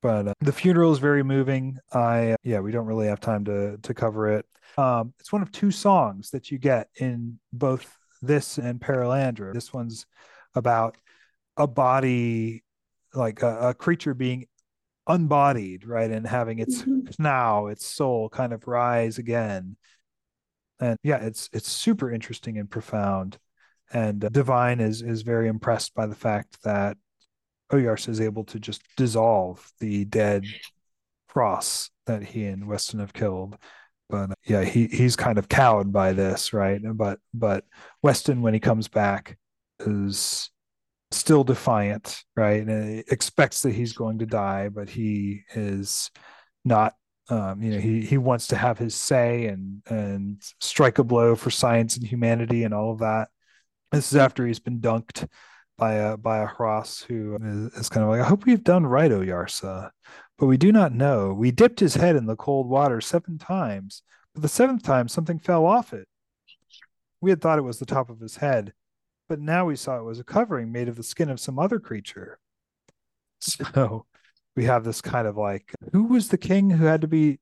[0.00, 1.78] But uh, the funeral is very moving.
[1.92, 4.46] I yeah, we don't really have time to to cover it.
[4.76, 9.52] Um, it's one of two songs that you get in both this and Perelandra.
[9.52, 10.06] This one's
[10.54, 10.96] about
[11.56, 12.62] a body,
[13.14, 14.46] like a, a creature being
[15.06, 17.10] unbodied, right, and having its mm-hmm.
[17.18, 19.76] now its soul kind of rise again.
[20.80, 23.38] And yeah, it's it's super interesting and profound.
[23.92, 26.96] And uh, Devine is is very impressed by the fact that
[27.72, 30.44] Oyarsa is able to just dissolve the dead
[31.28, 33.56] Hross that he and Weston have killed.
[34.08, 36.80] But uh, yeah, he he's kind of cowed by this, right?
[36.94, 37.64] But but
[38.02, 39.38] Weston, when he comes back,
[39.80, 40.50] is
[41.10, 42.66] still defiant, right?
[42.66, 46.10] And expects that he's going to die, but he is
[46.64, 46.94] not.
[47.30, 51.36] Um, you know, he he wants to have his say and and strike a blow
[51.36, 53.28] for science and humanity and all of that.
[53.92, 55.26] This is after he's been dunked
[55.78, 58.86] by a by a Hross who is, is, kind of like, I hope we've done
[58.86, 59.90] right, Oyarsa,
[60.36, 61.32] but we do not know.
[61.32, 64.02] We dipped his head in the cold water seven times,
[64.34, 66.06] but the seventh time something fell off it.
[67.20, 68.72] We had thought it was the top of his head,
[69.28, 71.78] but now we saw it was a covering made of the skin of some other
[71.78, 72.38] creature.
[73.40, 74.06] So
[74.56, 77.38] we have this kind of like, who was the king who had to be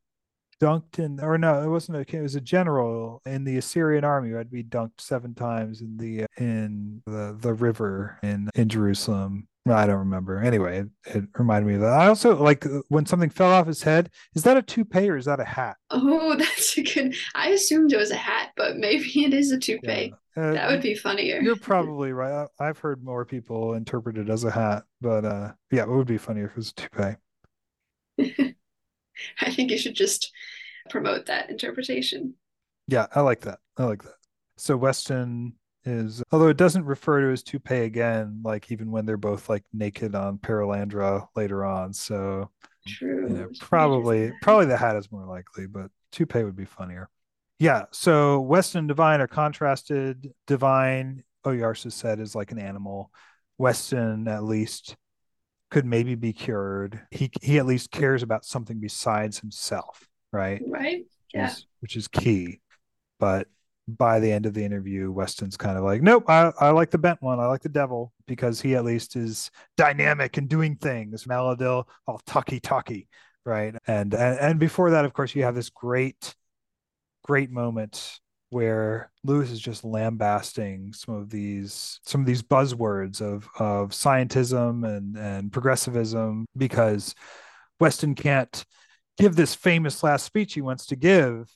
[0.61, 4.05] dunked in or no it wasn't a king it was a general in the assyrian
[4.05, 8.49] army who had to be dunked seven times in the in the the river in
[8.55, 10.39] in jerusalem I don't remember.
[10.39, 11.93] Anyway, it, it, reminded me of that.
[11.93, 14.11] I also like when something fell off his head.
[14.35, 15.77] Is that a toupee or is that a hat?
[15.91, 17.15] Oh, that's a good.
[17.35, 20.15] I assumed it was a hat, but maybe it is a toupee.
[20.37, 20.43] Yeah.
[20.43, 21.41] Uh, that would be funnier.
[21.41, 22.47] You're probably right.
[22.61, 26.07] I, have heard more people interpret it as a hat, but uh, yeah, it would
[26.07, 27.17] be funnier if it was a
[28.19, 28.55] toupee.
[29.41, 30.33] I think you should just
[30.91, 32.35] promote that interpretation.
[32.89, 33.59] Yeah, I like that.
[33.77, 34.14] I like that.
[34.57, 35.55] So Weston
[35.85, 39.64] is, although it doesn't refer to as toupee again, like even when they're both like
[39.73, 41.93] naked on Perelandra later on.
[41.93, 42.51] So
[42.87, 43.29] True.
[43.29, 47.11] You know, probably probably the hat is more likely, but toupee would be funnier.
[47.59, 47.85] Yeah.
[47.91, 50.33] So Weston and Devine are contrasted.
[50.47, 53.11] Devine, Oyarsa said, is like an animal.
[53.59, 54.97] Weston, at least,
[55.71, 57.01] could maybe be cured.
[57.11, 60.62] He he at least cares about something besides himself, right?
[60.67, 61.07] Right.
[61.35, 61.49] Yeah.
[61.49, 62.61] Which is, which is key.
[63.19, 63.49] But
[63.89, 66.99] by the end of the interview, Weston's kind of like, nope, I, I like the
[66.99, 67.39] bent one.
[67.39, 71.25] I like the devil because he at least is dynamic and doing things.
[71.25, 73.09] Maleldil, all talky talky,
[73.45, 73.75] right?
[73.87, 76.35] And, and and before that, of course, you have this great,
[77.25, 78.21] great moment
[78.57, 84.83] where Lewis is just lambasting some of these some of these buzzwords of of scientism
[84.89, 87.15] and and progressivism because
[87.81, 88.65] Weston can't
[89.19, 91.55] give this famous last speech he wants to give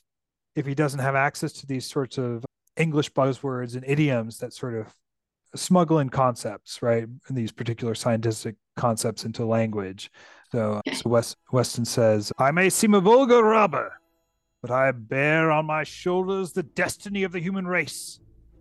[0.55, 2.45] if he doesn't have access to these sorts of
[2.77, 4.93] English buzzwords and idioms that sort of
[5.55, 7.07] smuggle in concepts, right?
[7.27, 10.11] And these particular scientific concepts into language.
[10.51, 13.91] So, so West, Weston says, I may seem a vulgar robber,
[14.61, 18.19] but I bear on my shoulders the destiny of the human race.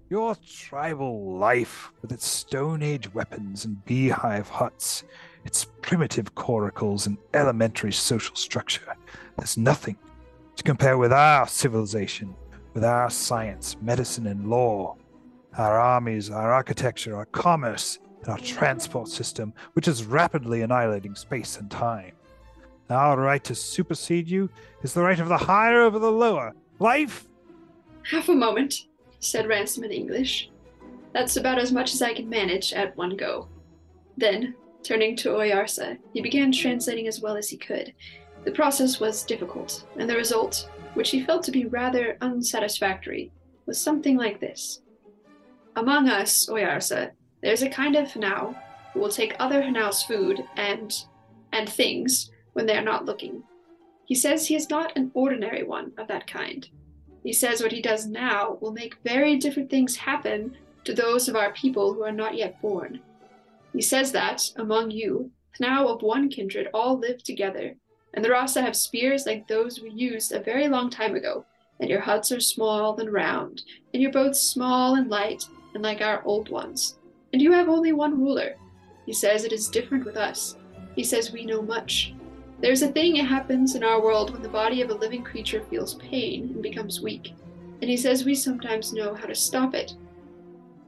[0.08, 5.04] Your tribal life, with its Stone Age weapons and beehive huts,
[5.44, 8.96] its primitive coracles and elementary social structure,
[9.36, 9.96] there's nothing
[10.56, 12.34] to compare with our civilization,
[12.74, 14.96] with our science, medicine, and law.
[15.58, 21.58] Our armies, our architecture, our commerce, and our transport system, which is rapidly annihilating space
[21.58, 22.12] and time.
[22.90, 24.50] Our right to supersede you
[24.82, 26.52] is the right of the higher over the lower.
[26.80, 27.26] Life?
[28.10, 28.74] Half a moment,
[29.20, 30.50] said Ransom in English.
[31.12, 33.48] That's about as much as I can manage at one go.
[34.16, 37.94] Then, turning to Oyarsa, he began translating as well as he could.
[38.44, 43.30] The process was difficult, and the result, which he felt to be rather unsatisfactory,
[43.66, 44.80] was something like this.
[45.76, 47.10] Among us, Oyarsa,
[47.42, 48.56] there's a kind of hnau
[48.92, 50.92] who will take other hnau's food and
[51.52, 53.42] and things when they are not looking.
[54.06, 56.68] He says he is not an ordinary one of that kind.
[57.22, 61.36] He says what he does now will make very different things happen to those of
[61.36, 63.00] our people who are not yet born.
[63.72, 67.76] He says that, among you, hnau of one kindred all live together,
[68.14, 71.44] and the hrossa have spears like those we used a very long time ago,
[71.78, 73.62] and your huts are small and round,
[73.94, 75.44] and your boats small and light,
[75.74, 76.98] and like our old ones.
[77.32, 78.56] And you have only one ruler.
[79.06, 80.56] He says it is different with us.
[80.96, 82.14] He says we know much,
[82.60, 85.62] there's a thing that happens in our world when the body of a living creature
[85.70, 87.32] feels pain and becomes weak.
[87.80, 89.94] and he says we sometimes know how to stop it.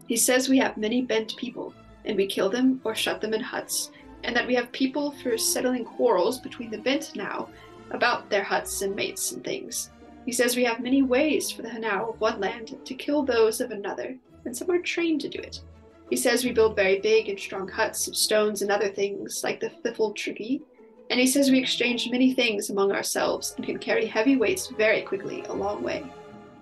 [0.07, 1.73] He says we have many bent people,
[2.05, 3.91] and we kill them or shut them in huts,
[4.25, 7.49] and that we have people for settling quarrels between the bent hnau
[7.93, 9.91] about their huts and mates and things.
[10.27, 13.61] He says we have many ways for the hnau of one land to kill those
[13.61, 15.61] of another, and some are trained to do it.
[16.11, 19.61] He says we build very big and strong huts of stones and other things, like
[19.61, 20.61] the Pfiffltriggi,
[21.13, 25.03] and he says we exchange many things among ourselves and can carry heavy weights very
[25.03, 26.03] quickly a long way.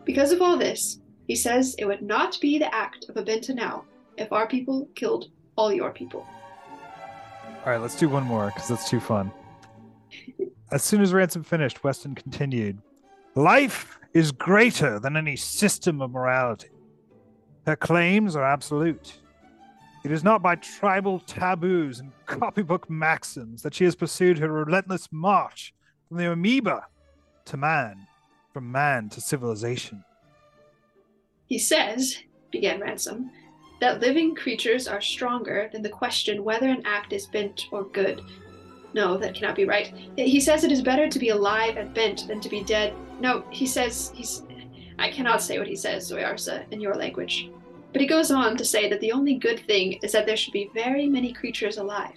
[0.05, 0.98] Because of all this,
[1.28, 3.85] he says it would not be the act of a bent hnau
[4.16, 6.27] if our people killed all your people.
[7.64, 9.31] All right, let's do one more because that's too fun.
[10.72, 12.82] as soon as Ransom finished, Weston continued
[13.36, 16.70] Life is greater than any system of morality.
[17.66, 19.19] Her claims are absolute.
[20.02, 25.09] It is not by tribal taboos and copybook maxims that she has pursued her relentless
[25.12, 25.74] march
[26.09, 26.86] from the amoeba
[27.47, 28.06] to man,
[28.52, 30.02] from man to civilization.
[31.47, 32.16] He says,
[32.51, 33.31] began Ransom,
[33.81, 38.22] that living creatures are stronger than the question whether an act is bent or good.
[38.94, 39.93] No, that cannot be right.
[40.16, 42.94] He says it is better to be alive and bent than to be dead.
[43.20, 44.43] No, he says he's.
[44.98, 47.51] I cannot say what he says, Oyarsa, in your language.
[47.92, 50.52] But he goes on to say that the only good thing is that there should
[50.52, 52.14] be very many creatures alive.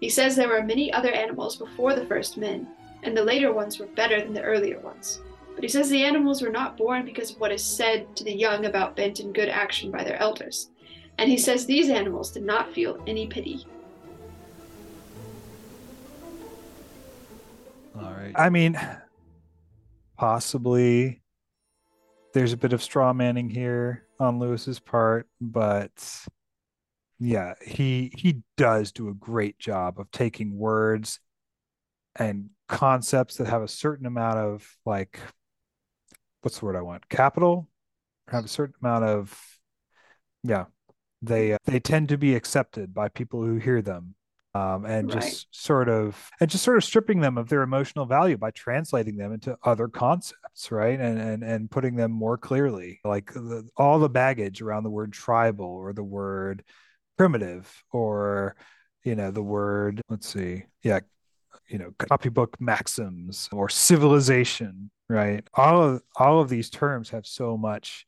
[0.00, 2.68] He says there were many other animals before the first men,
[3.02, 5.20] and the later ones were better than the earlier ones.
[5.54, 8.36] But he says the animals were not born because of what is said to the
[8.36, 10.70] young about bent and good action by their elders.
[11.16, 13.66] And he says these animals did not feel any pity.
[17.96, 18.32] All right.
[18.36, 18.78] I mean,
[20.16, 21.22] possibly
[22.34, 25.92] there's a bit of straw manning here on Lewis's part, but
[27.18, 31.20] yeah, he he does do a great job of taking words
[32.16, 35.18] and concepts that have a certain amount of like
[36.42, 37.08] what's the word I want?
[37.08, 37.68] Capital
[38.28, 39.58] have a certain amount of
[40.44, 40.66] yeah,
[41.22, 44.14] they uh, they tend to be accepted by people who hear them
[44.58, 45.22] um, and right.
[45.22, 49.16] just sort of and just sort of stripping them of their emotional value by translating
[49.16, 53.98] them into other concepts right and and, and putting them more clearly like the, all
[53.98, 56.64] the baggage around the word tribal or the word
[57.16, 58.56] primitive or
[59.04, 61.00] you know the word let's see yeah
[61.68, 67.56] you know copybook maxims or civilization right all of all of these terms have so
[67.56, 68.06] much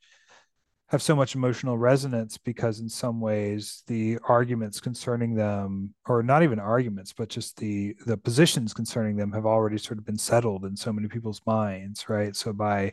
[0.91, 6.43] have so much emotional resonance because in some ways the arguments concerning them or not
[6.43, 10.65] even arguments but just the the positions concerning them have already sort of been settled
[10.65, 12.35] in so many people's minds right?
[12.35, 12.91] So by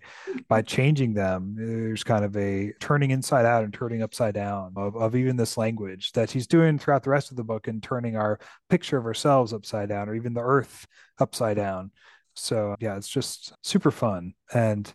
[0.48, 4.96] by changing them there's kind of a turning inside out and turning upside down of,
[4.96, 8.16] of even this language that he's doing throughout the rest of the book and turning
[8.16, 8.38] our
[8.70, 10.86] picture of ourselves upside down or even the earth
[11.18, 11.90] upside down.
[12.34, 14.92] So yeah it's just super fun and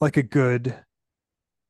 [0.00, 0.76] like a good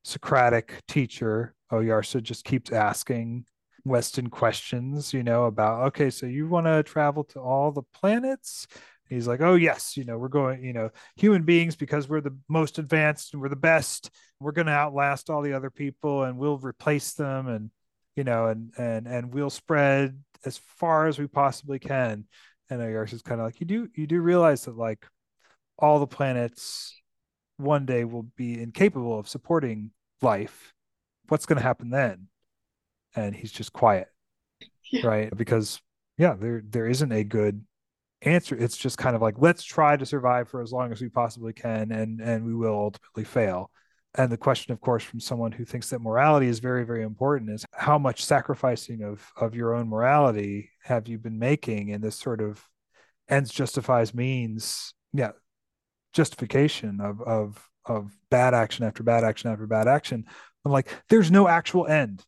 [0.07, 3.43] Socratic teacher, oh, Oyarsa just keeps asking
[3.83, 8.67] Weston questions, you know, about, okay, so you want to travel to all the planets?
[9.09, 12.37] He's like, oh, yes, you know, we're going, you know, human beings, because we're the
[12.47, 14.09] most advanced and we're the best,
[14.39, 17.69] we're going to outlast all the other people and we'll replace them and,
[18.15, 22.23] you know, and, and, and we'll spread as far as we possibly can.
[22.69, 25.05] And is kind of like, you do, you do realize that like
[25.77, 26.97] all the planets
[27.57, 30.73] one day will be incapable of supporting life
[31.29, 32.27] what's going to happen then?
[33.15, 34.07] And he's just quiet
[34.91, 35.07] yeah.
[35.07, 35.35] right?
[35.35, 35.81] Because
[36.17, 37.63] yeah there there isn't a good
[38.21, 38.55] answer.
[38.55, 41.53] It's just kind of like let's try to survive for as long as we possibly
[41.53, 43.71] can and and we will ultimately fail.
[44.15, 47.51] And the question of course from someone who thinks that morality is very very important
[47.51, 51.89] is how much sacrificing of of your own morality have you been making?
[51.89, 52.63] In this sort of
[53.29, 55.31] ends justifies means yeah
[56.13, 60.25] justification of of of bad action after bad action after bad action
[60.65, 62.23] i'm like there's no actual end.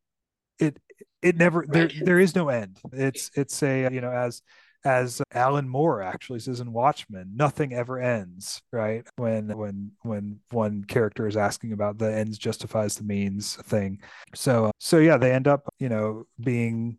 [0.59, 0.77] It
[1.21, 2.79] it never there there is no end.
[2.91, 4.41] It's it's a you know as
[4.85, 9.05] as alan moore actually says in watchmen nothing ever ends right?
[9.17, 13.99] When when when one character is asking about the ends justifies the means thing.
[14.35, 16.97] So so yeah they end up you know being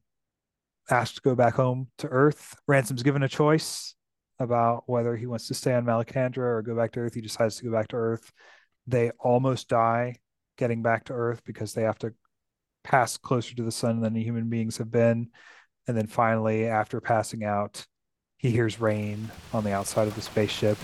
[0.90, 2.54] asked to go back home to earth.
[2.66, 3.94] Ransom's given a choice
[4.40, 7.14] about whether he wants to stay on Malacandra or go back to Earth.
[7.14, 8.32] He decides to go back to Earth.
[8.86, 10.16] They almost die
[10.56, 12.14] getting back to Earth because they have to
[12.82, 15.28] pass closer to the sun than the human beings have been.
[15.86, 17.86] And then finally, after passing out,
[18.38, 20.78] he hears rain on the outside of the spaceship.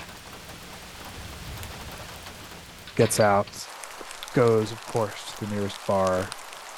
[2.94, 3.48] Gets out,
[4.34, 6.28] goes, of course, to the nearest bar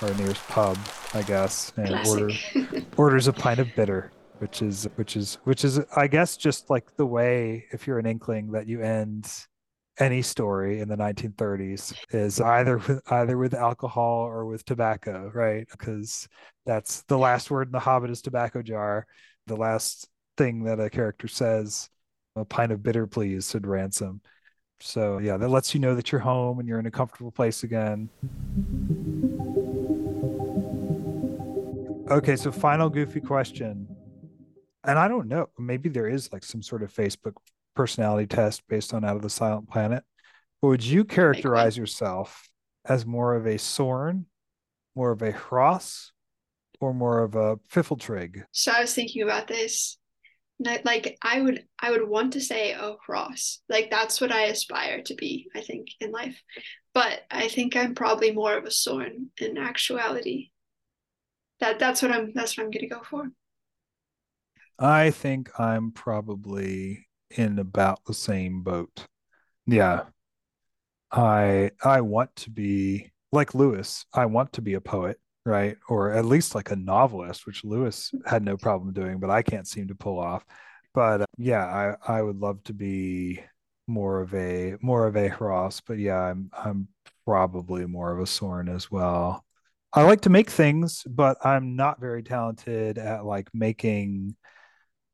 [0.01, 0.79] or nearest pub,
[1.13, 2.31] I guess, and order,
[2.97, 6.97] orders a pint of bitter which is which is which is i guess just like
[6.97, 9.47] the way if you're an inkling that you end
[9.99, 15.67] any story in the 1930s is either with either with alcohol or with tobacco, right?
[15.71, 16.29] Because
[16.65, 19.07] that's the last word in the Hobbit is tobacco jar.
[19.47, 21.91] The last thing that a character says,
[22.37, 24.21] a pint of bitter, please, said Ransom.
[24.81, 27.65] So yeah, that lets you know that you're home and you're in a comfortable place
[27.65, 28.09] again.
[32.11, 33.87] Okay, so final goofy question.
[34.85, 37.35] And I don't know, maybe there is like some sort of Facebook
[37.75, 40.05] personality test based on Out of the Silent Planet.
[40.61, 42.49] But would you characterize yourself
[42.85, 44.27] as more of a Sorn,
[44.95, 46.13] more of a Hross,
[46.81, 48.45] or more of a Pfifltrigg?
[48.53, 49.99] So I was thinking about this.
[50.85, 53.61] Like I would I would want to say a Hross.
[53.69, 56.43] Like that's what I aspire to be, I think, in life.
[56.95, 60.51] But I think I'm probably more of a Sorn in actuality
[61.61, 63.31] that that's what I'm that's what I'm gonna go for.
[64.79, 69.07] I think I'm probably in about the same boat.
[69.67, 70.05] Yeah.
[71.11, 74.05] I I want to be like Lewis.
[74.13, 75.77] I want to be a poet, right?
[75.89, 79.67] Or at least like a novelist, which Lewis had no problem doing, but I can't
[79.67, 80.45] seem to pull off.
[80.95, 81.65] But uh, yeah,
[82.07, 83.41] I I would love to be
[83.87, 86.89] more of a more of a Hross, but yeah, I'm I'm
[87.27, 89.45] probably more of a Sorn as well.
[89.93, 94.37] I like to make things, but I'm not very talented at like making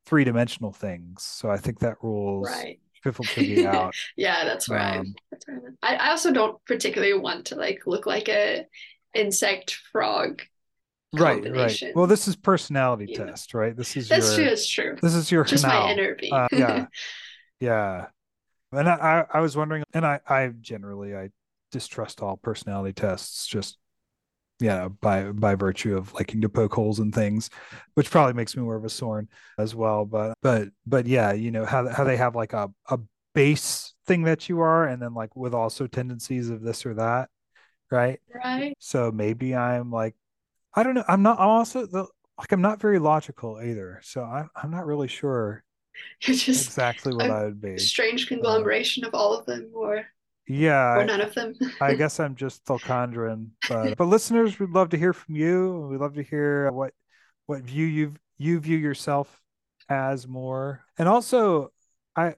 [0.07, 1.23] three dimensional things.
[1.23, 2.79] So I think that rules right.
[3.05, 3.95] Pfiffltriggi out.
[4.17, 4.99] yeah, that's right.
[4.99, 5.61] Um, that's right.
[5.83, 8.67] I, I also don't particularly want to like look like a
[9.15, 10.43] insect frog.
[11.13, 11.83] Right, right.
[11.95, 13.77] Well, this is personality test, right?
[13.77, 14.45] This is that's your, true.
[14.47, 14.97] That's true.
[15.01, 15.85] This is your just canal.
[15.85, 16.33] my inner being.
[16.33, 16.87] uh, yeah,
[17.61, 18.07] yeah.
[18.73, 21.31] And I, I was wondering, and I, I generally I
[21.71, 23.79] distrust all personality tests just
[24.61, 27.51] you know, by by virtue of liking to poke holes in things,
[27.95, 29.29] which probably makes me more of a Sorn
[29.59, 30.05] as well.
[30.05, 32.99] But but but yeah, you know how how they have like a a
[33.35, 37.31] base thing that you are, and then like with also tendencies of this or that,
[37.91, 38.21] right?
[38.33, 38.75] Right.
[38.79, 40.15] So maybe I'm like,
[40.75, 41.05] I don't know.
[41.09, 41.39] I'm not.
[41.41, 42.07] I'm also the
[42.39, 44.01] like I'm not very logical either.
[44.03, 45.65] So I'm I'm not really sure.
[46.23, 47.79] You're just exactly what I would be.
[47.79, 50.05] Strange conglomeration of all of them, or
[50.47, 50.97] yeah.
[50.97, 51.55] Or none of them.
[51.81, 53.51] I guess I'm just Thulcandrian.
[53.69, 55.89] But but listeners, we'd love to hear from you.
[55.91, 56.93] We'd love to hear what
[57.47, 59.43] what view you you view yourself
[59.89, 60.85] as more.
[60.99, 61.73] And also
[62.17, 62.35] I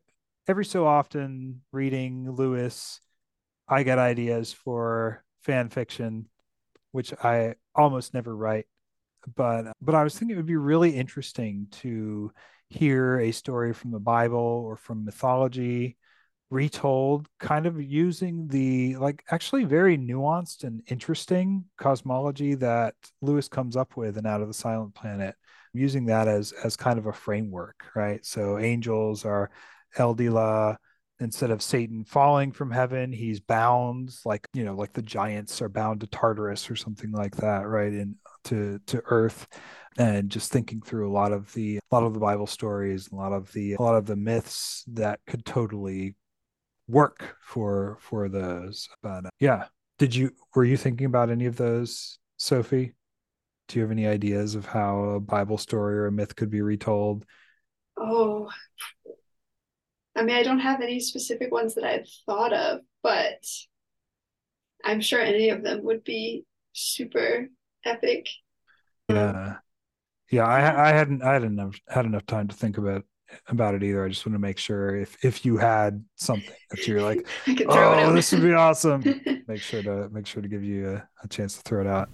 [0.47, 3.01] every so often reading Lewis,
[3.69, 6.29] I get ideas for fan fiction,
[6.93, 8.67] which I almost never write.
[9.35, 12.33] But but I was thinking it would be really interesting to
[12.69, 15.97] hear a story from the Bible or from mythology
[16.51, 23.77] retold kind of using the like actually very nuanced and interesting cosmology that lewis comes
[23.77, 25.35] up with and out of the silent planet
[25.73, 28.25] using that as as kind of a framework right?
[28.25, 29.51] So angels are
[29.97, 30.77] eldila
[31.19, 35.69] instead of satan falling from heaven he's bound like you know like the giants are
[35.69, 39.47] bound to tartarus or something like that right And to to earth.
[39.99, 43.17] And just thinking through a lot of the a lot of the bible stories a
[43.17, 46.15] lot of the a lot of the myths that could totally
[46.89, 49.65] work for for those but uh, yeah.
[49.99, 52.93] Did you were you thinking about any of those sophie?
[53.69, 56.61] Do you have any ideas of how a bible story or a myth could be
[56.61, 57.25] retold?
[57.97, 58.51] Oh.
[60.15, 63.43] I mean i don't have any specific ones that i've thought of but
[64.85, 67.49] i'm sure any of them would be super
[67.85, 68.29] epic.
[69.09, 69.57] Yeah.
[70.31, 73.05] Yeah i i hadn't i hadn't had enough time to think about
[73.49, 74.05] about it either.
[74.05, 77.27] I just want to make sure if if you had something that you're like,
[77.69, 79.03] oh, this would be awesome.
[79.49, 82.09] make sure to make sure to give you a, a chance to throw it out.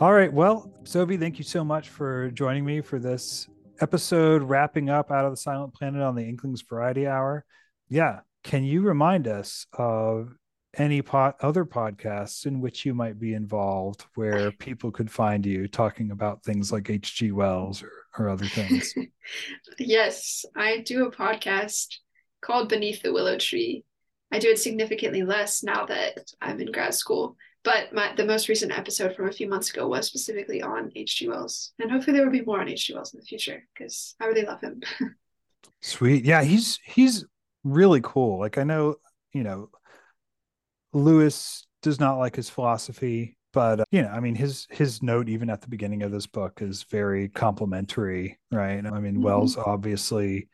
[0.00, 0.32] All right.
[0.32, 3.48] Well, Sophie, thank you so much for joining me for this
[3.80, 7.44] episode wrapping up out of the silent planet on the Inklings Variety Hour.
[7.88, 8.20] Yeah.
[8.44, 10.36] Can you remind us of
[10.76, 15.66] any pot other podcasts in which you might be involved where people could find you
[15.66, 18.94] talking about things like hg wells or, or other things?
[19.78, 21.96] Yes i do a podcast
[22.40, 23.84] called beneath the willow tree.
[24.32, 28.48] I do it significantly less now that i'm in grad school but my, the most
[28.48, 32.26] recent episode from a few months ago was specifically on hg wells and hopefully there
[32.26, 34.80] will be more on hg wells in the future because i really love him.
[35.80, 36.24] Sweet.
[36.24, 37.24] Yeah he's he's
[37.64, 38.38] really cool.
[38.38, 38.96] Like i know
[39.32, 39.70] you know
[40.98, 45.28] Lewis does not like his philosophy, but uh, you know, I mean, his his note
[45.28, 48.84] even at the beginning of this book is very complimentary, right?
[48.84, 49.22] I mean, mm-hmm.
[49.22, 50.48] Wells obviously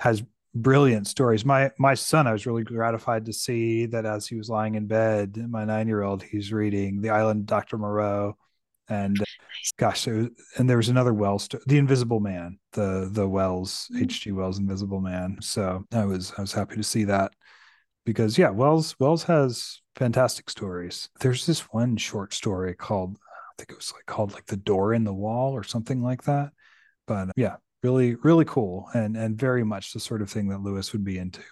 [0.00, 0.22] has
[0.54, 1.44] brilliant stories.
[1.44, 4.86] My my son, I was really gratified to see that as he was lying in
[4.86, 7.78] bed, my nine year old, he's reading The Island Dr.
[7.78, 8.36] Moreau
[8.88, 9.18] And
[9.78, 14.32] gosh, so, and there was another Wells, The Invisible Man, the the Wells H.G.
[14.32, 15.38] Wells Invisible Man.
[15.40, 17.32] So I was I was happy to see that
[18.04, 21.08] because yeah, Wells Wells has fantastic stories.
[21.20, 24.94] There's this one short story called I think it was like called like the door
[24.94, 26.50] in the wall or something like that.
[27.06, 30.92] But yeah, really really cool and and very much the sort of thing that Lewis
[30.92, 31.42] would be into.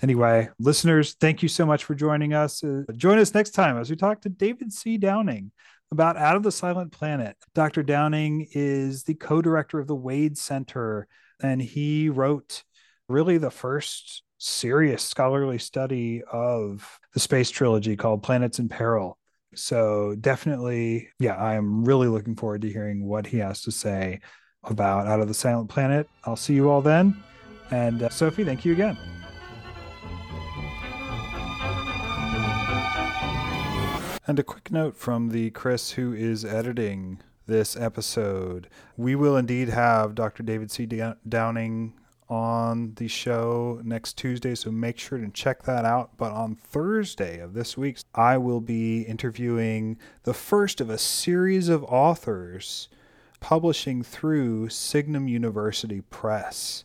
[0.00, 2.64] Anyway, listeners, thank you so much for joining us.
[2.64, 4.98] Uh, join us next time as we talk to David C.
[4.98, 5.52] Downing
[5.92, 7.36] about Out of the Silent Planet.
[7.54, 7.82] Dr.
[7.82, 11.06] Downing is the co director of the Wade Center,
[11.40, 12.64] and he wrote
[13.08, 19.16] really the first serious scholarly study of the space trilogy called Planets in Peril.
[19.54, 24.20] So, definitely, yeah, I am really looking forward to hearing what he has to say
[24.64, 26.08] about Out of the Silent Planet.
[26.24, 27.22] I'll see you all then.
[27.70, 28.96] And uh, Sophie, thank you again.
[34.26, 38.68] And a quick note from the Chris who is editing this episode.
[38.96, 40.42] We will indeed have Dr.
[40.42, 40.88] David C.
[41.28, 41.92] Downing
[42.32, 46.12] on the show next Tuesday, so make sure to check that out.
[46.16, 51.68] But on Thursday of this week, I will be interviewing the first of a series
[51.68, 52.88] of authors
[53.40, 56.84] publishing through Signum University Press.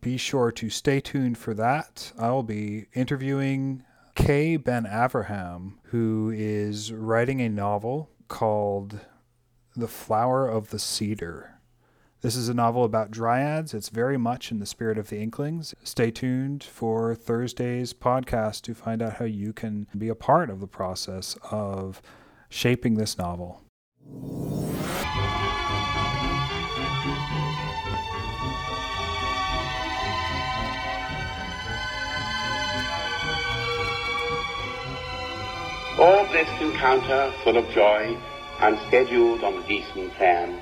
[0.00, 2.12] Be sure to stay tuned for that.
[2.16, 3.82] I will be interviewing
[4.14, 9.00] Kay Ben Avraham, who is writing a novel called
[9.74, 11.57] The Flower of the Cedar.
[12.20, 13.72] This is a novel about dryads.
[13.72, 15.72] It's very much in the spirit of the Inklings.
[15.84, 20.58] Stay tuned for Thursday's podcast to find out how you can be a part of
[20.58, 22.02] the process of
[22.48, 23.62] shaping this novel.
[36.00, 38.18] All blessed encounter full of joy,
[38.58, 40.60] unscheduled on the decent plan,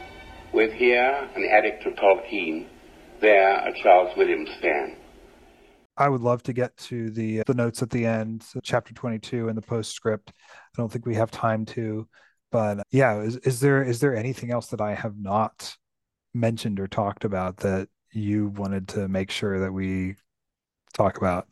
[0.52, 2.66] with here an addict to Tolkien,
[3.20, 4.96] there a Charles Williams fan.
[5.96, 9.48] I would love to get to the uh, the notes at the end, chapter 22
[9.48, 10.30] and the postscript.
[10.30, 12.06] I don't think we have time to,
[12.52, 15.74] but yeah, is, is there is there anything else that I have not
[16.34, 20.16] mentioned or talked about that you wanted to make sure that we
[20.92, 21.48] talk about?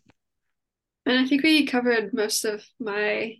[1.07, 3.37] And I think we covered most of my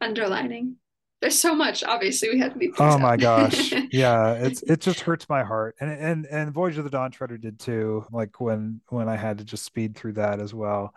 [0.00, 0.76] underlining.
[1.20, 1.82] There's so much.
[1.82, 2.70] Obviously, we had to be.
[2.78, 6.84] Oh my gosh, yeah, it's it just hurts my heart, and and and Voyage of
[6.84, 8.06] the Dawn Treader did too.
[8.12, 10.94] Like when when I had to just speed through that as well.